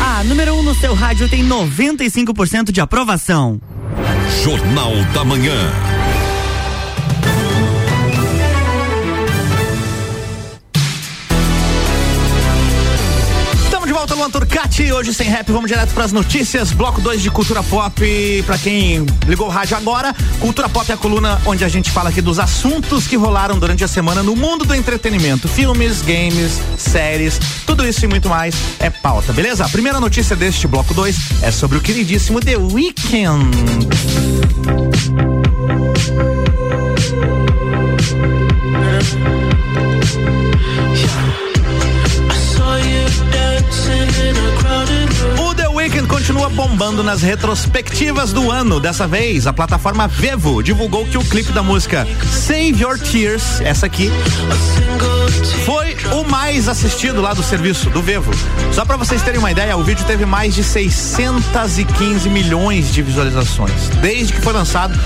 A 0.00 0.24
número 0.24 0.54
1 0.54 0.58
um 0.58 0.62
no 0.62 0.74
seu 0.74 0.94
rádio 0.94 1.28
tem 1.28 1.46
95% 1.46 2.72
de 2.72 2.80
aprovação. 2.80 3.60
Jornal 4.42 4.94
da 5.12 5.22
Manhã. 5.22 5.87
Volta, 14.08 14.14
Luan 14.14 14.30
Turcati. 14.30 14.90
Hoje 14.92 15.12
sem 15.12 15.28
rap, 15.28 15.50
vamos 15.52 15.68
direto 15.68 15.92
para 15.92 16.04
as 16.04 16.12
notícias. 16.12 16.72
Bloco 16.72 17.00
2 17.00 17.22
de 17.22 17.30
Cultura 17.30 17.62
Pop. 17.62 18.42
Para 18.46 18.58
quem 18.58 19.04
ligou 19.26 19.46
o 19.46 19.50
rádio 19.50 19.76
agora, 19.76 20.14
Cultura 20.40 20.68
Pop 20.68 20.90
é 20.90 20.94
a 20.94 20.96
coluna 20.96 21.40
onde 21.44 21.64
a 21.64 21.68
gente 21.68 21.90
fala 21.90 22.08
aqui 22.08 22.22
dos 22.22 22.38
assuntos 22.38 23.06
que 23.06 23.16
rolaram 23.16 23.58
durante 23.58 23.84
a 23.84 23.88
semana 23.88 24.22
no 24.22 24.34
mundo 24.34 24.64
do 24.64 24.74
entretenimento: 24.74 25.48
filmes, 25.48 26.00
games, 26.02 26.60
séries, 26.76 27.38
tudo 27.66 27.86
isso 27.86 28.04
e 28.04 28.08
muito 28.08 28.28
mais 28.28 28.54
é 28.78 28.88
pauta, 28.88 29.32
beleza? 29.32 29.64
A 29.64 29.68
primeira 29.68 30.00
notícia 30.00 30.34
deste 30.34 30.66
bloco 30.66 30.94
2 30.94 31.42
é 31.42 31.50
sobre 31.50 31.78
o 31.78 31.80
queridíssimo 31.80 32.40
The 32.40 32.56
Weeknd. 32.56 33.48
Bombando 46.58 47.04
nas 47.04 47.22
retrospectivas 47.22 48.32
do 48.32 48.50
ano. 48.50 48.80
Dessa 48.80 49.06
vez, 49.06 49.46
a 49.46 49.52
plataforma 49.52 50.08
Vevo 50.08 50.60
divulgou 50.60 51.06
que 51.06 51.16
o 51.16 51.22
clipe 51.24 51.52
da 51.52 51.62
música 51.62 52.04
Save 52.32 52.82
Your 52.82 52.98
Tears, 52.98 53.60
essa 53.60 53.86
aqui, 53.86 54.10
foi 55.64 55.96
o 56.12 56.24
mais 56.24 56.68
assistido 56.68 57.20
lá 57.20 57.34
do 57.34 57.42
serviço 57.42 57.90
do 57.90 58.02
Vevo. 58.02 58.32
Só 58.72 58.84
pra 58.84 58.96
vocês 58.96 59.22
terem 59.22 59.38
uma 59.38 59.50
ideia, 59.50 59.76
o 59.76 59.82
vídeo 59.82 60.04
teve 60.06 60.24
mais 60.24 60.54
de 60.54 60.62
615 60.62 62.28
milhões 62.28 62.92
de 62.92 63.02
visualizações, 63.02 63.88
desde 64.00 64.32
que 64.32 64.40
foi 64.40 64.52
lançado 64.52 64.98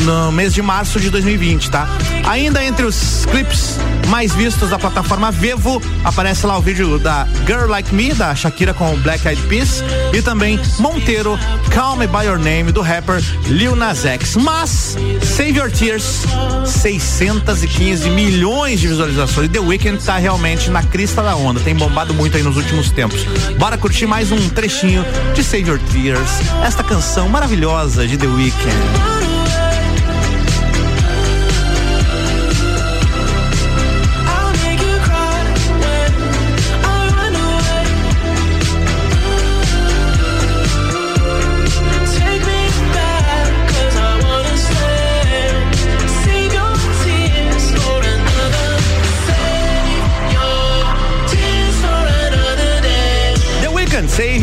no 0.00 0.32
mês 0.32 0.54
de 0.54 0.62
março 0.62 0.98
de 0.98 1.10
2020, 1.10 1.70
tá? 1.70 1.88
Ainda 2.28 2.64
entre 2.64 2.84
os 2.84 3.26
clipes 3.30 3.78
mais 4.08 4.34
vistos 4.34 4.70
da 4.70 4.78
plataforma 4.78 5.30
Vevo, 5.30 5.80
aparece 6.04 6.44
lá 6.44 6.58
o 6.58 6.60
vídeo 6.60 6.98
da 6.98 7.26
Girl 7.46 7.68
Like 7.68 7.94
Me, 7.94 8.12
da 8.12 8.34
Shakira 8.34 8.74
com 8.74 8.94
Black 8.96 9.26
Eyed 9.26 9.40
Peas, 9.42 9.84
e 10.12 10.20
também 10.20 10.58
Monteiro, 10.78 11.38
Call 11.72 11.96
Me 11.96 12.06
By 12.06 12.26
Your 12.26 12.38
Name, 12.38 12.72
do 12.72 12.80
rapper 12.80 13.22
Lil 13.46 13.76
Nas 13.76 14.04
X. 14.04 14.36
Mas, 14.36 14.96
Save 15.22 15.58
Your 15.58 15.70
Tears, 15.70 16.24
615 16.66 18.10
milhões 18.10 18.80
de 18.80 18.88
visualizações. 18.88 19.48
The 19.50 19.60
Weeknd 19.70 20.04
tá 20.04 20.16
realmente 20.16 20.68
na 20.68 20.82
crista 20.82 21.22
da 21.22 21.36
onda, 21.36 21.60
tem 21.60 21.76
bombado 21.76 22.12
muito 22.12 22.36
aí 22.36 22.42
nos 22.42 22.56
últimos 22.56 22.90
tempos. 22.90 23.22
Bora 23.56 23.78
curtir 23.78 24.04
mais 24.04 24.32
um 24.32 24.48
trechinho 24.48 25.04
de 25.32 25.44
Save 25.44 25.68
Your 25.68 25.78
Tears, 25.78 26.40
esta 26.64 26.82
canção 26.82 27.28
maravilhosa 27.28 28.04
de 28.04 28.18
The 28.18 28.26
Weeknd. 28.26 29.19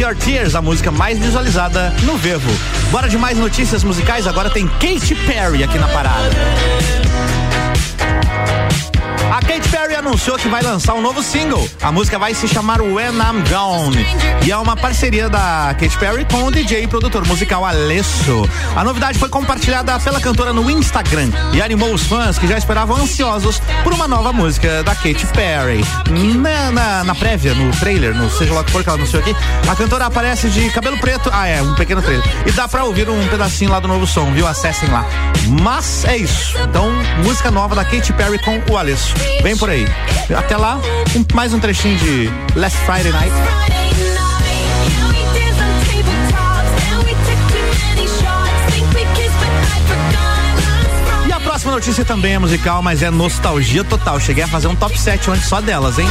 Your 0.08 0.16
Tears, 0.16 0.56
a 0.56 0.62
música 0.62 0.90
mais 0.90 1.20
visualizada 1.20 1.94
no 2.04 2.16
Vevo. 2.16 2.50
Bora 2.92 3.10
de 3.10 3.18
mais 3.18 3.38
notícias 3.38 3.84
musicais, 3.84 4.26
agora 4.26 4.50
tem 4.50 4.66
Katy 4.66 5.14
Perry 5.28 5.66
aqui 5.66 5.78
na 5.78 5.88
parada. 5.90 6.30
A 9.30 9.42
Katy 9.42 9.68
Perry 9.70 9.96
anunciou 9.96 10.38
que 10.38 10.48
vai 10.48 10.62
lançar 10.62 10.94
um 10.94 11.02
novo 11.02 11.22
single. 11.22 11.68
A 11.82 11.92
música 11.92 12.18
vai 12.18 12.34
se 12.34 12.48
chamar 12.48 12.82
When 12.82 13.14
I'm 13.14 13.44
Gone. 13.50 14.06
E 14.46 14.52
é 14.52 14.58
uma 14.58 14.76
parceria 14.76 15.28
da 15.30 15.76
Katy 15.78 15.98
Perry 15.98 16.26
com 16.26 16.46
o 16.46 16.52
DJ 16.52 16.84
e 16.84 16.88
produtor 16.88 17.28
musical 17.28 17.66
Alesso. 17.66 18.50
A 18.76 18.84
novidade 18.86 19.20
foi 19.20 19.28
compartilhada 19.28 20.00
pela 20.00 20.22
cantora 20.22 20.54
no 20.54 20.72
Instagram 20.72 21.30
e 21.54 21.62
animou 21.62 21.94
os 21.94 22.04
fãs 22.04 22.40
que 22.40 22.48
já 22.48 22.58
esperavam 22.58 22.96
ansiosos 22.96 23.62
por 23.84 23.94
uma 23.94 24.08
nova 24.08 24.32
música 24.32 24.82
da 24.84 24.96
Katy 24.96 25.28
Perry. 25.34 25.84
Na, 26.38 26.72
na, 26.72 27.04
na 27.04 27.16
prévia, 27.16 27.54
no 27.54 27.70
trailer, 27.72 28.16
no 28.16 28.30
seja 28.32 28.54
lá 28.54 28.62
o 28.62 28.64
que 28.64 28.72
for 28.72 28.82
que 28.82 28.90
ela 28.90 28.98
anunciou 28.98 29.22
aqui, 29.22 29.36
a 29.68 29.76
cantora 29.76 30.06
aparece 30.06 30.50
de 30.50 30.70
cabelo 30.70 30.98
preto. 31.00 31.30
Ah, 31.34 31.48
é, 31.48 31.62
um 31.62 31.76
pequeno 31.76 32.02
trailer. 32.02 32.26
E 32.46 32.52
dá 32.52 32.68
pra 32.68 32.86
ouvir 32.86 33.10
um 33.10 33.28
pedacinho 33.28 33.72
lá 33.72 33.80
do 33.80 33.90
novo 33.90 34.08
som, 34.08 34.32
viu? 34.32 34.48
Acessem 34.48 34.90
lá. 34.90 35.06
Mas 35.62 36.06
é 36.06 36.16
isso. 36.16 36.58
Então, 36.60 36.92
música 37.24 37.52
nova 37.52 37.76
da 37.76 37.84
Katy 37.84 38.14
Perry 38.14 38.40
com 38.40 38.62
o 38.72 38.78
Alesso. 38.78 39.17
Vem 39.42 39.56
por 39.58 39.70
aí. 39.70 39.86
Até 40.36 40.58
lá, 40.58 40.80
um- 41.16 41.36
mais 41.36 41.54
um 41.54 41.60
trechinho 41.60 41.98
de 41.98 42.30
Last 42.56 42.78
Friday 42.80 43.12
Night. 43.12 43.32
E 51.28 51.32
a 51.32 51.40
próxima 51.40 51.72
notícia 51.74 52.06
também 52.06 52.34
é 52.34 52.40
musical, 52.40 52.82
mas 52.82 53.02
é 53.02 53.10
nostalgia 53.10 53.84
total. 53.84 54.20
Cheguei 54.20 54.44
a 54.44 54.48
fazer 54.48 54.68
um 54.68 54.76
top 54.76 54.98
7 55.00 55.30
ontem 55.30 55.44
só 55.44 55.62
delas, 55.62 55.98
hein? 56.00 56.08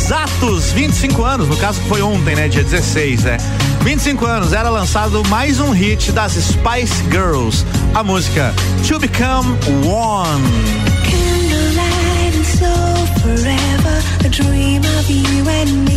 Exatos 0.00 0.70
25 0.72 1.24
anos, 1.24 1.48
no 1.48 1.56
caso 1.56 1.80
foi 1.82 2.00
ontem, 2.00 2.36
né? 2.36 2.46
Dia 2.48 2.62
16, 2.62 3.24
né? 3.24 3.36
25 3.82 4.24
anos, 4.24 4.52
era 4.52 4.70
lançado 4.70 5.22
mais 5.28 5.58
um 5.58 5.72
hit 5.72 6.12
das 6.12 6.32
Spice 6.32 7.02
Girls, 7.10 7.66
a 7.94 8.02
música 8.04 8.54
To 8.86 9.00
Become 9.00 9.50
One. 9.84 10.44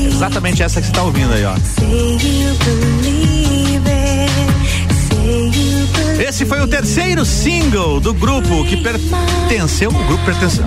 Exatamente 0.07 0.63
essa 0.63 0.81
que 0.81 0.87
você 0.87 0.93
tá 0.93 1.03
ouvindo 1.03 1.33
aí, 1.33 1.45
ó. 1.45 1.53
Esse 6.19 6.45
foi 6.45 6.61
o 6.61 6.67
terceiro 6.67 7.25
single 7.25 7.99
do 7.99 8.13
grupo 8.13 8.63
que 8.65 8.77
pertenceu. 8.77 9.89
O 9.89 10.03
grupo 10.05 10.23
pertenceu. 10.25 10.63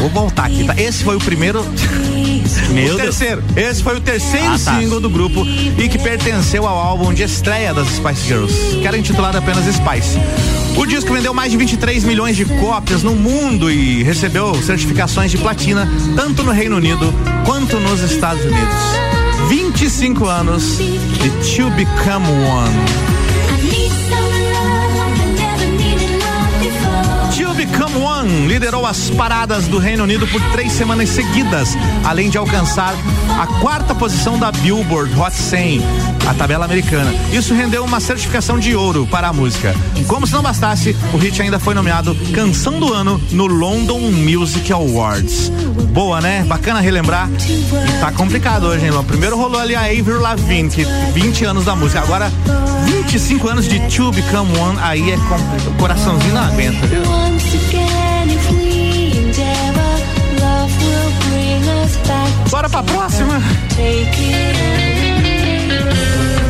Vou 0.00 0.08
voltar 0.10 0.46
aqui, 0.46 0.64
tá? 0.64 0.74
Esse 0.80 1.04
foi 1.04 1.16
o 1.16 1.20
primeiro. 1.20 1.64
Meu 2.72 2.94
o 2.94 2.96
Deus. 2.96 3.02
terceiro. 3.16 3.42
Esse 3.56 3.82
foi 3.82 3.96
o 3.96 4.00
terceiro 4.00 4.46
Ah, 4.54 4.58
tá. 4.58 4.78
single 4.80 5.00
do 5.00 5.10
grupo 5.10 5.44
e 5.78 5.88
que 5.88 5.98
pertenceu 5.98 6.66
ao 6.66 6.76
álbum 6.78 7.12
de 7.12 7.22
estreia 7.22 7.72
das 7.74 7.86
Spice 7.88 8.26
Girls, 8.26 8.54
que 8.80 8.86
era 8.86 8.96
intitulado 8.96 9.38
apenas 9.38 9.64
Spice. 9.66 10.18
O 10.76 10.86
disco 10.86 11.12
vendeu 11.12 11.34
mais 11.34 11.50
de 11.50 11.58
23 11.58 12.04
milhões 12.04 12.36
de 12.36 12.44
cópias 12.44 13.02
no 13.02 13.14
mundo 13.14 13.70
e 13.70 14.02
recebeu 14.02 14.54
certificações 14.62 15.30
de 15.30 15.36
platina 15.38 15.88
tanto 16.16 16.42
no 16.42 16.52
Reino 16.52 16.76
Unido 16.76 17.12
quanto 17.44 17.78
nos 17.78 18.00
Estados 18.00 18.42
Unidos. 18.44 18.74
25 19.48 20.26
anos 20.26 20.78
de 20.78 21.30
To 21.56 21.70
Become 21.70 22.26
One. 22.26 23.19
To 27.90 27.98
Become 27.98 28.04
One 28.04 28.46
liderou 28.46 28.86
as 28.86 29.10
paradas 29.10 29.66
do 29.66 29.78
Reino 29.78 30.04
Unido 30.04 30.26
por 30.26 30.40
três 30.52 30.72
semanas 30.72 31.08
seguidas, 31.08 31.76
além 32.04 32.30
de 32.30 32.38
alcançar 32.38 32.94
a 33.38 33.46
quarta 33.60 33.94
posição 33.94 34.38
da 34.38 34.52
Billboard 34.52 35.12
Hot 35.18 35.34
100, 35.34 35.82
a 36.28 36.34
tabela 36.34 36.64
americana. 36.64 37.12
Isso 37.32 37.54
rendeu 37.54 37.84
uma 37.84 37.98
certificação 38.00 38.58
de 38.58 38.74
ouro 38.74 39.06
para 39.10 39.28
a 39.28 39.32
música. 39.32 39.74
Como 40.06 40.26
se 40.26 40.32
não 40.32 40.42
bastasse, 40.42 40.96
o 41.12 41.16
hit 41.16 41.40
ainda 41.42 41.58
foi 41.58 41.74
nomeado 41.74 42.16
Canção 42.32 42.78
do 42.78 42.92
Ano 42.92 43.20
no 43.32 43.46
London 43.46 43.98
Music 43.98 44.72
Awards. 44.72 45.50
Boa, 45.92 46.20
né? 46.20 46.44
Bacana 46.46 46.80
relembrar. 46.80 47.28
E 47.48 48.00
tá 48.00 48.12
complicado 48.12 48.64
hoje, 48.64 48.84
hein, 48.84 48.90
Luan? 48.90 49.04
Primeiro 49.04 49.36
rolou 49.36 49.60
ali 49.60 49.74
a 49.74 49.82
Avril 49.82 50.20
Lavigne, 50.20 50.70
que 50.70 50.84
20 51.12 51.44
anos 51.44 51.64
da 51.64 51.74
música. 51.74 52.00
Agora, 52.00 52.30
25 52.84 53.48
anos 53.48 53.68
de 53.68 53.80
To 53.88 54.12
Become 54.12 54.56
One, 54.58 54.78
aí 54.80 55.10
é 55.10 55.16
complicado. 55.16 55.68
O 55.68 55.74
coraçãozinho 55.74 56.34
não 56.34 56.42
aguenta, 56.42 56.86
viu? 56.86 57.39
Bora 62.50 62.68
pra 62.68 62.82
próxima. 62.82 63.40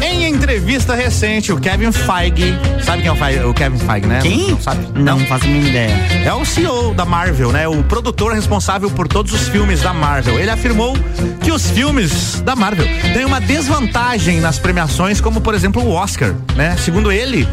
Em 0.03 0.25
entrevista 0.25 0.95
recente, 0.95 1.53
o 1.53 1.61
Kevin 1.61 1.93
Feige, 1.93 2.59
sabe 2.83 3.03
quem 3.03 3.09
é 3.09 3.13
o, 3.13 3.17
Feige, 3.17 3.45
o 3.45 3.53
Kevin 3.53 3.79
Feige, 3.79 4.07
né? 4.07 4.19
Quem? 4.23 4.51
Não 4.51 4.61
sabe? 4.61 4.87
Não 4.99 5.21
faço 5.27 5.45
a 5.45 5.49
mínima 5.49 5.69
ideia. 5.69 5.95
É 6.25 6.33
o 6.33 6.43
CEO 6.45 6.95
da 6.95 7.05
Marvel, 7.05 7.53
né? 7.53 7.69
O 7.69 7.85
produtor 7.85 8.33
responsável 8.33 8.91
por 8.91 9.07
todos 9.07 9.33
os 9.35 9.49
filmes 9.49 9.83
da 9.83 9.93
Marvel. 9.93 10.39
Ele 10.39 10.51
afirmou 10.51 10.97
que 11.43 11.53
os 11.53 11.71
filmes 11.71 12.41
da 12.41 12.57
Marvel 12.57 12.87
têm 13.13 13.27
uma 13.27 13.41
desvantagem 13.41 14.41
nas 14.41 14.59
premiações, 14.59 15.21
como 15.21 15.43
por 15.43 15.55
exemplo 15.55 15.83
o 15.83 15.93
Oscar, 15.93 16.35
né? 16.57 16.77
Segundo 16.79 17.13
ele, 17.13 17.47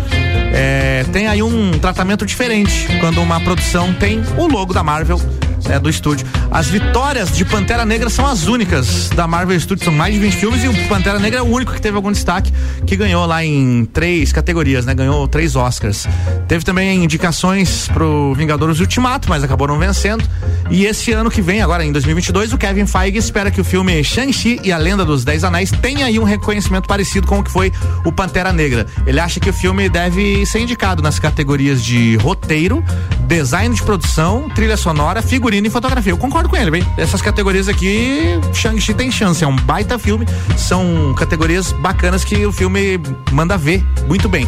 é, 0.53 1.05
tem 1.11 1.27
aí 1.27 1.43
um 1.43 1.71
tratamento 1.79 2.25
diferente 2.25 2.87
quando 3.01 3.21
uma 3.21 3.41
produção 3.41 3.93
tem 3.93 4.23
o 4.37 4.47
logo 4.47 4.73
da 4.73 4.83
Marvel. 4.83 5.19
Né, 5.65 5.79
do 5.79 5.89
estúdio. 5.89 6.25
As 6.51 6.67
vitórias 6.67 7.31
de 7.31 7.45
Pantera 7.45 7.85
Negra 7.85 8.09
são 8.09 8.25
as 8.25 8.47
únicas 8.47 9.09
da 9.09 9.27
Marvel 9.27 9.59
Studios, 9.59 9.85
são 9.85 9.93
mais 9.93 10.13
de 10.13 10.19
20 10.19 10.33
filmes 10.33 10.63
e 10.63 10.67
o 10.67 10.87
Pantera 10.87 11.19
Negra 11.19 11.39
é 11.39 11.41
o 11.41 11.47
único 11.47 11.73
que 11.73 11.81
teve 11.81 11.95
algum 11.95 12.11
destaque, 12.11 12.51
que 12.85 12.95
ganhou 12.95 13.25
lá 13.25 13.43
em 13.43 13.85
três 13.85 14.31
categorias, 14.31 14.85
né? 14.85 14.93
Ganhou 14.93 15.27
três 15.27 15.55
Oscars. 15.55 16.07
Teve 16.47 16.63
também 16.63 17.03
indicações 17.03 17.87
pro 17.89 18.33
Vingadores 18.33 18.79
Ultimato, 18.79 19.29
mas 19.29 19.43
acabou 19.43 19.67
não 19.67 19.77
vencendo. 19.77 20.23
E 20.69 20.85
esse 20.85 21.11
ano 21.13 21.31
que 21.31 21.41
vem, 21.41 21.61
agora 21.61 21.83
em 21.85 21.91
2022, 21.91 22.53
o 22.53 22.57
Kevin 22.57 22.85
Feige 22.85 23.17
espera 23.17 23.49
que 23.49 23.61
o 23.61 23.63
filme 23.63 24.03
Shang-Chi 24.03 24.59
e 24.63 24.71
a 24.71 24.77
Lenda 24.77 25.05
dos 25.05 25.23
Dez 25.23 25.43
Anéis 25.43 25.71
tenha 25.71 26.05
aí 26.05 26.19
um 26.19 26.23
reconhecimento 26.23 26.87
parecido 26.87 27.27
com 27.27 27.39
o 27.39 27.43
que 27.43 27.51
foi 27.51 27.71
o 28.03 28.11
Pantera 28.11 28.51
Negra. 28.51 28.85
Ele 29.05 29.19
acha 29.19 29.39
que 29.39 29.49
o 29.49 29.53
filme 29.53 29.89
deve 29.89 30.45
ser 30.45 30.59
indicado 30.59 31.01
nas 31.01 31.19
categorias 31.19 31.83
de 31.83 32.15
roteiro, 32.17 32.83
design 33.27 33.75
de 33.75 33.83
produção, 33.83 34.49
trilha 34.55 34.77
sonora, 34.77 35.21
figurino 35.21 35.67
e 35.67 35.69
fotografia. 35.69 36.11
Eu 36.13 36.17
concordo 36.17 36.47
com 36.49 36.55
ele, 36.55 36.71
bem. 36.71 36.83
Essas 36.97 37.21
categorias 37.21 37.67
aqui, 37.67 38.39
Shang-Chi 38.53 38.93
tem 38.93 39.11
chance. 39.11 39.43
É 39.43 39.47
um 39.47 39.55
baita 39.55 39.99
filme. 39.99 40.25
São 40.57 41.13
categorias 41.17 41.71
bacanas 41.73 42.23
que 42.23 42.45
o 42.45 42.51
filme 42.51 42.99
manda 43.31 43.57
ver 43.57 43.85
muito 44.07 44.29
bem. 44.29 44.47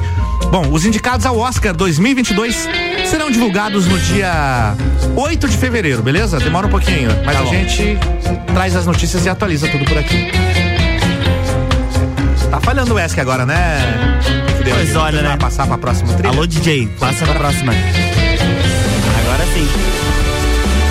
Bom, 0.52 0.68
os 0.72 0.86
indicados 0.86 1.26
ao 1.26 1.38
Oscar 1.38 1.76
2022 1.76 2.68
serão 3.06 3.30
divulgados 3.30 3.86
no 3.86 4.00
dia 4.00 4.76
8 5.16 5.48
de 5.48 5.58
fevereiro, 5.58 6.02
beleza? 6.02 6.40
Demora 6.40 6.66
um 6.68 6.70
pouquinho 6.72 7.10
mas 7.26 7.36
Tá 7.36 7.42
a 7.42 7.44
bom. 7.44 7.52
gente 7.52 7.98
traz 8.54 8.76
as 8.76 8.86
notícias 8.86 9.26
e 9.26 9.30
atualiza 9.30 9.68
tudo 9.68 9.86
por 9.86 9.98
aqui. 9.98 10.32
Tá 12.50 12.60
falhando 12.60 12.96
o 12.96 13.00
ESC 13.00 13.20
agora, 13.20 13.46
né? 13.46 14.20
Pois 14.64 14.96
olha, 14.96 15.22
né? 15.22 15.38
Passar 15.38 15.68
pra 15.68 15.78
próxima 15.78 16.14
trilha. 16.14 16.30
Alô, 16.30 16.48
DJ, 16.48 16.88
passa 17.00 17.26
pra 17.26 17.36
próxima. 17.36 17.74
Agora 19.40 19.54
sim. 19.54 19.68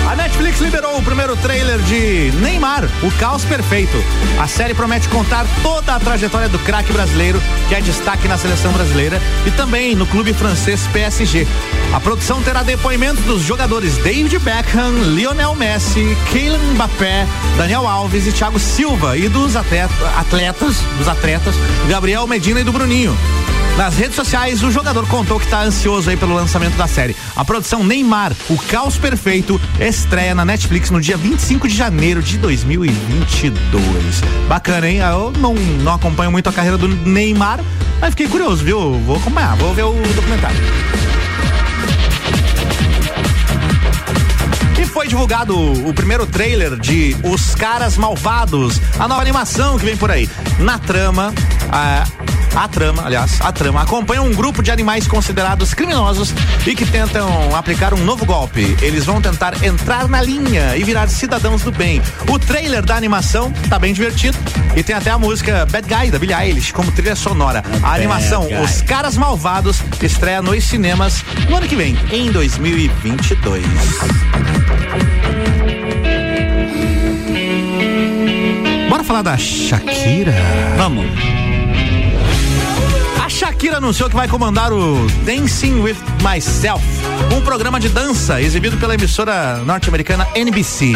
A 0.09 0.15
Netflix 0.15 0.59
liberou 0.59 0.97
o 0.97 1.03
primeiro 1.03 1.35
trailer 1.37 1.77
de 1.81 2.31
Neymar, 2.41 2.83
o 3.03 3.11
caos 3.19 3.45
perfeito. 3.45 3.95
A 4.39 4.47
série 4.47 4.73
promete 4.73 5.07
contar 5.07 5.45
toda 5.61 5.93
a 5.93 5.99
trajetória 5.99 6.49
do 6.49 6.57
craque 6.57 6.91
brasileiro, 6.91 7.39
que 7.67 7.75
é 7.75 7.81
destaque 7.81 8.27
na 8.27 8.35
seleção 8.35 8.71
brasileira 8.71 9.21
e 9.45 9.51
também 9.51 9.93
no 9.95 10.07
clube 10.07 10.33
francês 10.33 10.87
PSG. 10.91 11.45
A 11.93 11.99
produção 11.99 12.41
terá 12.41 12.63
depoimentos 12.63 13.23
dos 13.25 13.43
jogadores 13.43 13.97
David 13.97 14.39
Beckham, 14.39 14.93
Lionel 15.13 15.53
Messi, 15.53 16.17
Kylian 16.31 16.73
Mbappé, 16.73 17.27
Daniel 17.55 17.87
Alves 17.87 18.25
e 18.25 18.31
Thiago 18.31 18.57
Silva 18.59 19.15
e 19.15 19.29
dos 19.29 19.55
atleta- 19.55 19.93
atletas, 20.17 20.77
dos 20.97 21.07
atletas 21.07 21.53
Gabriel 21.87 22.25
Medina 22.25 22.61
e 22.61 22.63
do 22.63 22.71
Bruninho. 22.73 23.15
Nas 23.79 23.95
redes 23.95 24.17
sociais, 24.17 24.61
o 24.61 24.69
jogador 24.69 25.07
contou 25.07 25.39
que 25.39 25.45
está 25.45 25.61
ansioso 25.61 26.09
aí 26.09 26.17
pelo 26.17 26.35
lançamento 26.35 26.75
da 26.75 26.85
série. 26.85 27.15
A 27.33 27.45
produção 27.45 27.81
Neymar, 27.81 28.35
o 28.49 28.57
caos 28.57 28.97
perfeito, 28.97 29.59
estreia 29.79 30.35
na 30.35 30.43
Netflix 30.43 30.89
no 30.89 30.99
dia 30.99 31.15
25 31.15 31.65
de 31.65 31.77
janeiro 31.77 32.21
de 32.21 32.37
2022. 32.39 34.21
Bacana, 34.49 34.89
hein? 34.89 34.97
Eu 34.97 35.31
não, 35.31 35.53
não 35.53 35.93
acompanho 35.93 36.29
muito 36.29 36.49
a 36.49 36.51
carreira 36.51 36.77
do 36.77 36.89
Neymar, 36.89 37.61
mas 38.01 38.09
fiquei 38.09 38.27
curioso, 38.27 38.65
viu? 38.65 38.99
Vou 38.99 39.15
acompanhar, 39.15 39.55
vou 39.55 39.73
ver 39.73 39.83
o 39.83 39.93
documentário. 40.13 40.57
E 44.77 44.85
foi 44.85 45.07
divulgado 45.07 45.57
o 45.57 45.93
primeiro 45.93 46.25
trailer 46.25 46.77
de 46.77 47.15
Os 47.23 47.55
Caras 47.55 47.95
Malvados, 47.95 48.81
a 48.99 49.07
nova 49.07 49.21
animação 49.21 49.79
que 49.79 49.85
vem 49.85 49.95
por 49.95 50.11
aí. 50.11 50.29
Na 50.59 50.77
trama, 50.77 51.33
a, 51.71 52.03
a 52.55 52.67
trama, 52.67 53.03
aliás, 53.05 53.39
a 53.41 53.51
trama 53.51 53.81
acompanha 53.81 54.21
um 54.21 54.33
grupo 54.33 54.61
de 54.61 54.71
animais 54.71 55.07
considerados 55.07 55.73
criminosos 55.73 56.33
e 56.65 56.75
que 56.75 56.85
tentam 56.85 57.55
aplicar 57.55 57.93
um 57.93 58.03
novo 58.03 58.25
golpe. 58.25 58.77
Eles 58.81 59.05
vão 59.05 59.21
tentar 59.21 59.63
entrar 59.63 60.07
na 60.07 60.21
linha 60.21 60.75
e 60.75 60.83
virar 60.83 61.07
cidadãos 61.07 61.61
do 61.61 61.71
bem. 61.71 62.01
O 62.29 62.37
trailer 62.37 62.83
da 62.83 62.95
animação 62.95 63.51
tá 63.69 63.79
bem 63.79 63.93
divertido 63.93 64.37
e 64.75 64.83
tem 64.83 64.95
até 64.95 65.09
a 65.09 65.17
música 65.17 65.65
Bad 65.65 65.87
Guy 65.87 66.11
da 66.11 66.19
Billie 66.19 66.35
Eilish 66.35 66.71
como 66.71 66.91
trilha 66.91 67.15
sonora. 67.15 67.63
A 67.83 67.93
animação. 67.93 68.47
Os 68.63 68.81
Caras 68.81 69.17
Malvados 69.17 69.81
estreia 70.01 70.41
nos 70.41 70.63
cinemas 70.63 71.23
no 71.49 71.57
ano 71.57 71.67
que 71.67 71.75
vem, 71.75 71.97
em 72.11 72.31
2022. 72.31 73.63
Bora 78.89 79.03
falar 79.03 79.21
da 79.21 79.37
Shakira. 79.37 80.33
Vamos. 80.77 81.38
A 83.29 83.31
Shakira 83.31 83.77
anunciou 83.77 84.09
que 84.09 84.15
vai 84.15 84.27
comandar 84.27 84.73
o 84.73 85.05
Dancing 85.23 85.81
with 85.81 85.97
Myself, 86.23 86.83
um 87.31 87.39
programa 87.41 87.79
de 87.79 87.87
dança 87.87 88.41
exibido 88.41 88.75
pela 88.77 88.95
emissora 88.95 89.57
norte-americana 89.57 90.27
NBC. 90.33 90.93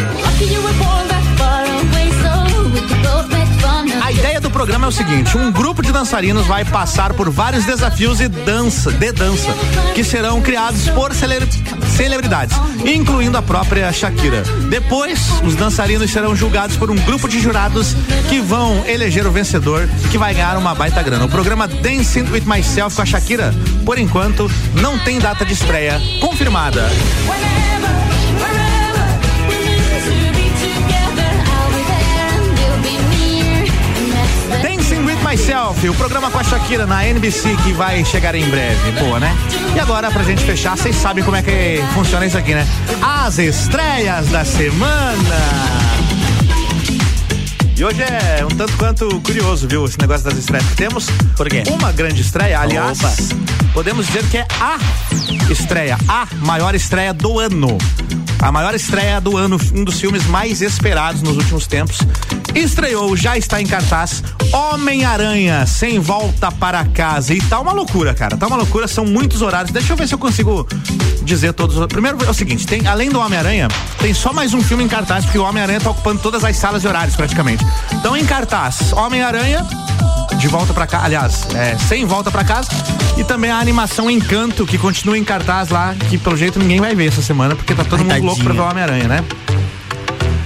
A 4.04 4.12
ideia 4.12 4.42
do 4.42 4.52
programa 4.52 4.86
é 4.86 4.89
o 4.89 4.92
seguinte: 4.92 5.38
um 5.38 5.50
grupo 5.50 5.82
de 5.82 5.92
dançarinos 5.92 6.46
vai 6.46 6.66
passar 6.66 7.13
por 7.13 7.30
vários 7.30 7.63
desafios 7.63 8.20
e 8.20 8.28
dança, 8.28 8.92
de 8.92 9.12
dança, 9.13 9.50
que 9.96 10.04
serão 10.04 10.42
criados 10.42 10.89
por 10.89 11.13
cele- 11.13 11.48
celebridades, 11.96 12.56
incluindo 12.86 13.38
a 13.38 13.42
própria 13.42 13.92
Shakira. 13.94 14.44
Depois, 14.70 15.20
os 15.44 15.56
dançarinos 15.56 16.12
serão 16.12 16.36
julgados 16.36 16.76
por 16.76 16.92
um 16.92 16.96
grupo 16.96 17.30
de 17.30 17.39
jurados 17.39 17.96
que 18.30 18.42
vão 18.42 18.84
eleger 18.86 19.26
o 19.26 19.32
vencedor, 19.32 19.88
que 20.12 20.18
vai 20.18 20.34
ganhar 20.34 20.58
uma 20.58 20.76
baita 20.76 21.02
grana. 21.02 21.24
O 21.24 21.30
programa 21.30 21.66
Dancing 21.66 22.24
with 22.30 22.44
Myself 22.46 22.96
com 22.98 23.02
a 23.02 23.06
Shakira, 23.06 23.54
por 23.86 23.98
enquanto, 23.98 24.52
não 24.76 25.00
tem 25.00 25.18
data 25.18 25.46
de 25.46 25.54
estreia 25.54 26.02
confirmada. 26.20 26.89
Myself, 35.34 35.89
o 35.89 35.96
programa 35.96 36.30
com 36.30 36.38
a 36.38 36.43
Shakira 36.43 36.86
na 36.86 37.08
NBC 37.08 37.56
que 37.63 37.74
vai 37.74 38.06
chegar 38.06 38.36
em 38.36 38.48
breve. 38.52 38.91
Boa, 39.00 39.19
né? 39.19 39.36
E 39.76 39.80
agora, 39.80 40.12
pra 40.12 40.22
gente 40.22 40.43
fechar, 40.43 40.78
vocês 40.78 40.96
sabem 40.96 41.24
como 41.24 41.36
é 41.36 41.41
que 41.41 41.82
funciona 41.96 42.24
isso 42.24 42.38
aqui, 42.38 42.54
né? 42.54 42.67
As 43.02 43.39
estreias 43.39 44.28
da 44.28 44.46
semana. 44.46 45.36
E 47.76 47.84
hoje 47.84 48.04
é 48.04 48.46
um 48.46 48.56
tanto 48.56 48.78
quanto 48.78 49.22
curioso, 49.22 49.67
viu, 49.67 49.86
esse 49.86 50.00
negócio 50.00 50.24
das 50.24 50.38
estreias 50.38 50.67
que 50.67 50.76
temos. 50.76 51.10
Por 51.36 51.50
quê? 51.50 51.63
Uma 51.65 51.91
grande 51.91 52.22
estreia, 52.22 52.60
aliás, 52.60 53.00
Opa. 53.00 53.12
podemos 53.74 54.06
dizer 54.06 54.24
que 54.30 54.38
é 54.38 54.46
a 54.62 54.78
estreia, 55.52 55.98
a 56.08 56.28
maior 56.46 56.76
estreia 56.76 57.12
do 57.12 57.39
ano. 57.39 57.76
A 58.43 58.51
maior 58.51 58.75
estreia 58.75 59.21
do 59.21 59.38
ano, 59.38 59.58
um 59.73 59.86
dos 59.86 59.99
filmes 60.01 60.25
mais 60.27 60.62
esperados 60.62 61.21
nos 61.21 61.38
últimos 61.38 61.65
tempos. 61.65 61.97
Estreou, 62.53 63.15
já 63.15 63.38
está 63.38 63.62
em 63.62 63.65
cartaz, 63.65 64.21
Homem-Aranha, 64.51 65.65
sem 65.65 65.97
volta 65.97 66.51
para 66.51 66.84
casa. 66.84 67.34
E 67.34 67.39
tá 67.41 67.60
uma 67.62 67.71
loucura, 67.71 68.13
cara. 68.13 68.36
Tá 68.36 68.45
uma 68.47 68.58
loucura, 68.58 68.86
são 68.88 69.06
muitos 69.06 69.41
horários. 69.41 69.71
Deixa 69.71 69.93
eu 69.93 69.97
ver 69.97 70.08
se 70.10 70.13
eu 70.13 70.17
consigo 70.19 70.67
dizer 71.23 71.53
todos. 71.53 71.77
os- 71.77 71.88
Primeiro 71.88 72.17
é 72.25 72.29
o 72.29 72.34
seguinte: 72.34 72.67
tem, 72.67 72.86
além 72.86 73.10
do 73.10 73.17
Homem-Aranha, 73.19 73.69
tem 73.99 74.13
só 74.13 74.34
mais 74.34 74.53
um 74.53 74.62
filme 74.62 74.84
em 74.84 74.88
cartaz, 74.89 75.23
porque 75.23 75.39
o 75.39 75.43
Homem-Aranha 75.43 75.79
tá 75.79 75.89
ocupando 75.89 76.19
todas 76.21 76.43
as 76.43 76.58
salas 76.58 76.82
de 76.82 76.88
horários, 76.88 77.15
praticamente. 77.15 77.65
Então, 77.93 78.15
em 78.15 78.25
cartaz, 78.25 78.91
Homem-Aranha, 78.91 79.65
de 80.43 80.49
volta 80.49 80.73
pra 80.73 80.86
cá, 80.86 81.03
aliás, 81.06 81.47
é, 81.56 81.77
sem 81.77 82.06
volta 82.06 82.29
pra 82.29 82.43
casa. 82.43 82.67
E 83.15 83.23
também 83.23 83.49
a 83.49 83.60
animação 83.60 84.12
Encanto, 84.12 84.65
que 84.65 84.77
continua 84.77 85.17
em 85.17 85.23
cartaz 85.23 85.69
lá, 85.69 85.95
que 86.10 86.17
pelo 86.17 86.36
jeito 86.36 86.60
ninguém 86.60 86.82
vai 86.82 86.93
ver 86.93 87.08
essa 87.08 87.21
semana, 87.21 87.56
porque 87.56 87.73
tá 87.73 87.86
todo 87.86 88.01
Ai, 88.10 88.19
mundo 88.19 88.25
louco 88.25 88.43
pra 88.43 88.51
ver 88.51 88.60
o 88.60 88.63
tadinha. 88.65 88.84
Homem-Aranha, 88.84 89.08
né? 89.08 89.23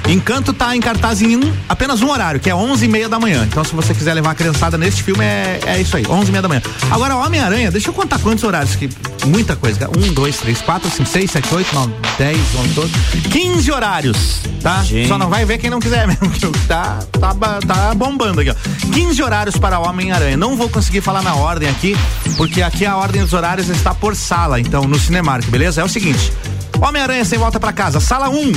Encanto 0.07 0.53
tá 0.53 0.73
em 0.73 0.79
cartaz 0.79 1.21
em 1.21 1.35
um, 1.35 1.53
apenas 1.67 2.01
um 2.01 2.09
horário, 2.09 2.39
que 2.39 2.49
é 2.49 2.55
11 2.55 2.85
e 2.85 2.87
meia 2.87 3.09
da 3.09 3.19
manhã. 3.19 3.45
Então, 3.45 3.61
se 3.61 3.75
você 3.75 3.93
quiser 3.93 4.13
levar 4.13 4.31
a 4.31 4.35
criançada 4.35 4.77
neste 4.77 5.03
filme, 5.03 5.23
é, 5.23 5.59
é 5.65 5.81
isso 5.81 5.97
aí, 5.97 6.05
11 6.07 6.29
e 6.29 6.31
meia 6.31 6.41
da 6.41 6.47
manhã. 6.47 6.61
Agora, 6.89 7.17
Homem-Aranha, 7.17 7.69
deixa 7.69 7.89
eu 7.89 7.93
contar 7.93 8.17
quantos 8.19 8.41
horários, 8.45 8.73
que 8.75 8.89
muita 9.25 9.57
coisa. 9.57 9.89
Um, 9.89 10.13
dois, 10.13 10.37
três, 10.37 10.61
quatro, 10.61 10.89
cinco, 10.89 11.09
seis, 11.09 11.29
sete, 11.29 11.53
oito, 11.53 11.75
nove, 11.75 11.93
dez, 12.17 12.39
onze, 12.57 12.69
doze, 12.69 12.93
15 13.29 13.69
horários, 13.69 14.41
tá? 14.61 14.81
Gente. 14.81 15.09
Só 15.09 15.17
não 15.17 15.29
vai 15.29 15.43
ver 15.43 15.57
quem 15.57 15.69
não 15.69 15.81
quiser 15.81 16.07
mesmo, 16.07 16.29
que 16.29 16.47
tá, 16.67 16.99
tá, 17.19 17.35
tá 17.67 17.93
bombando 17.93 18.39
aqui, 18.39 18.49
ó. 18.49 18.55
15 18.93 19.21
horários 19.21 19.57
para 19.57 19.77
Homem-Aranha. 19.77 20.37
Não 20.37 20.55
vou 20.55 20.69
conseguir 20.69 21.01
falar 21.01 21.21
na 21.21 21.35
ordem 21.35 21.67
aqui, 21.67 21.97
porque 22.37 22.61
aqui 22.61 22.85
a 22.85 22.95
ordem 22.95 23.21
dos 23.21 23.33
horários 23.33 23.67
está 23.67 23.93
por 23.93 24.15
sala, 24.15 24.57
então, 24.57 24.83
no 24.85 24.97
Cinemark, 24.97 25.45
beleza? 25.49 25.81
É 25.81 25.83
o 25.83 25.89
seguinte. 25.89 26.31
Homem-Aranha 26.79 27.25
sem 27.25 27.37
volta 27.37 27.59
pra 27.59 27.73
casa, 27.73 27.99
sala 27.99 28.29
1, 28.29 28.51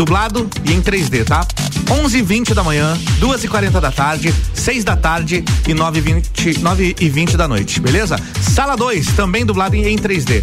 dublado 0.00 0.48
e 0.64 0.72
em 0.72 0.80
3D, 0.80 1.26
tá? 1.26 1.46
11h20 1.84 2.54
da 2.54 2.64
manhã, 2.64 2.96
2h40 3.20 3.80
da 3.80 3.92
tarde, 3.92 4.34
6 4.54 4.82
da 4.82 4.96
tarde 4.96 5.44
e 5.68 5.74
9h20 5.74 6.58
9 6.62 6.96
e 6.98 7.08
20 7.10 7.36
da 7.36 7.46
noite, 7.46 7.78
beleza? 7.80 8.16
Sala 8.40 8.78
2, 8.78 9.08
também 9.08 9.44
dublado 9.44 9.76
em 9.76 9.86
em 9.86 9.98
3D. 9.98 10.42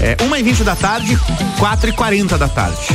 É 0.00 0.16
1h20 0.16 0.64
da 0.64 0.74
tarde, 0.74 1.16
4h40 1.60 2.36
da 2.36 2.48
tarde. 2.48 2.88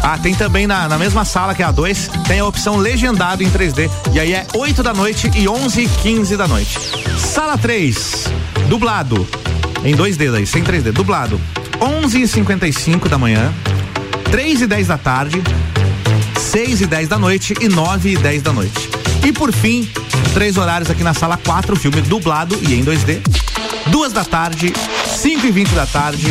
Ah, 0.00 0.16
tem 0.16 0.32
também 0.32 0.68
na, 0.68 0.88
na 0.88 0.96
mesma 0.96 1.24
sala 1.24 1.56
que 1.56 1.62
é 1.62 1.66
a 1.66 1.72
2, 1.72 2.08
tem 2.28 2.38
a 2.38 2.44
opção 2.44 2.76
legendado 2.76 3.42
em 3.42 3.50
3D. 3.50 3.90
E 4.12 4.20
aí 4.20 4.32
é 4.32 4.46
8 4.54 4.80
da 4.80 4.94
noite 4.94 5.28
e 5.34 5.48
11 5.48 5.82
e 5.82 5.88
15 5.88 6.36
da 6.36 6.46
noite. 6.46 6.78
Sala 7.18 7.58
3, 7.58 8.26
dublado. 8.68 9.26
Em 9.82 9.96
2D 9.96 10.30
daí, 10.30 10.46
sem 10.46 10.62
3D, 10.62 10.92
dublado. 10.92 11.40
11 11.80 12.22
e 12.22 12.28
55 12.28 13.08
da 13.08 13.18
manhã, 13.18 13.52
3 14.30 14.62
e 14.62 14.66
10 14.66 14.86
da 14.86 14.98
tarde, 14.98 15.42
6 16.38 16.82
e 16.82 16.86
10 16.86 17.08
da 17.08 17.18
noite 17.18 17.54
e 17.60 17.68
9 17.68 18.12
e 18.12 18.16
10 18.16 18.42
da 18.42 18.52
noite. 18.52 18.90
E 19.26 19.32
por 19.32 19.52
fim, 19.52 19.88
três 20.34 20.56
horários 20.56 20.90
aqui 20.90 21.02
na 21.02 21.14
sala 21.14 21.36
4, 21.36 21.74
filme 21.76 22.00
dublado 22.02 22.58
e 22.62 22.74
em 22.74 22.84
2D. 22.84 23.20
Duas 23.86 24.12
da 24.12 24.24
tarde, 24.24 24.72
5 25.06 25.46
e 25.46 25.50
20 25.50 25.68
da 25.70 25.86
tarde 25.86 26.26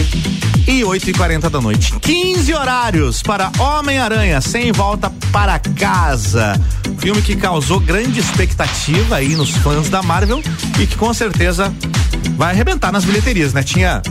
e 0.68 0.84
8 0.84 1.10
e 1.10 1.14
40 1.14 1.50
da 1.50 1.60
noite. 1.60 1.94
15 2.00 2.54
horários 2.54 3.24
para 3.24 3.52
Homem-Aranha 3.58 4.42
sem 4.42 4.72
volta 4.72 5.10
para 5.32 5.58
casa. 5.58 6.60
Filme 7.00 7.22
que 7.22 7.36
causou 7.36 7.80
grande 7.80 8.20
expectativa 8.20 9.16
aí 9.16 9.36
nos 9.36 9.52
fãs 9.52 9.90
da 9.90 10.04
Marvel 10.04 10.42
e 10.80 10.86
que 10.86 10.96
com 10.96 11.14
certeza 11.14 11.74
vai 12.36 12.52
arrebentar 12.52 12.92
nas 12.92 13.06
bilheterias, 13.06 13.54
né? 13.54 13.64
Tinha 13.64 14.02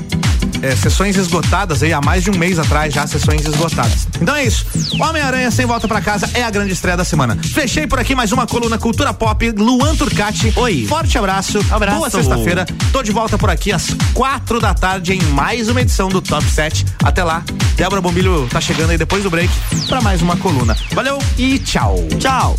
é, 0.63 0.75
sessões 0.75 1.17
esgotadas 1.17 1.83
aí 1.83 1.93
há 1.93 2.01
mais 2.01 2.25
de 2.25 2.31
um 2.31 2.37
mês 2.37 2.59
atrás 2.59 2.93
já 2.93 3.07
sessões 3.07 3.45
esgotadas. 3.45 4.09
Então 4.21 4.35
é 4.35 4.45
isso. 4.45 4.67
Homem-Aranha 5.01 5.51
sem 5.51 5.67
volta 5.67 5.87
pra 5.87 6.01
casa 6.01 6.29
é 6.35 6.43
a 6.43 6.51
grande 6.51 6.73
estreia 6.73 6.97
da 6.97 7.05
semana. 7.05 7.37
Fechei 7.55 7.87
por 7.87 7.99
aqui 7.99 8.15
mais 8.15 8.33
uma 8.33 8.47
coluna 8.47 8.79
Cultura 8.79 9.13
Pop. 9.13 9.51
Luan 9.53 9.97
Turcati. 9.97 10.53
Oi. 10.57 10.87
Forte 10.89 11.19
abraço. 11.19 11.65
Abraço. 11.71 11.99
Boa 11.99 12.11
sexta-feira. 12.11 12.67
Tô 12.93 13.03
de 13.03 13.13
volta 13.13 13.39
por 13.39 13.51
aqui 13.51 13.73
às 13.73 13.95
quatro 14.15 14.61
da 14.61 14.75
tarde 14.75 15.13
em 15.13 15.23
mais 15.33 15.69
uma 15.69 15.81
edição 15.81 16.09
do 16.09 16.21
Top 16.21 16.45
7. 16.45 16.85
Até 17.03 17.23
lá. 17.23 17.43
Débora 17.77 18.01
Bombilho 18.01 18.49
tá 18.51 18.61
chegando 18.61 18.91
aí 18.91 18.99
depois 18.99 19.23
do 19.23 19.31
break 19.31 19.53
pra 19.89 20.01
mais 20.01 20.23
uma 20.23 20.37
coluna. 20.37 20.77
Valeu 20.93 21.19
e 21.37 21.59
tchau. 21.59 21.97
Tchau. 22.19 22.57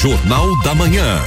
Jornal 0.00 0.62
da 0.62 0.74
Manhã. 0.74 1.20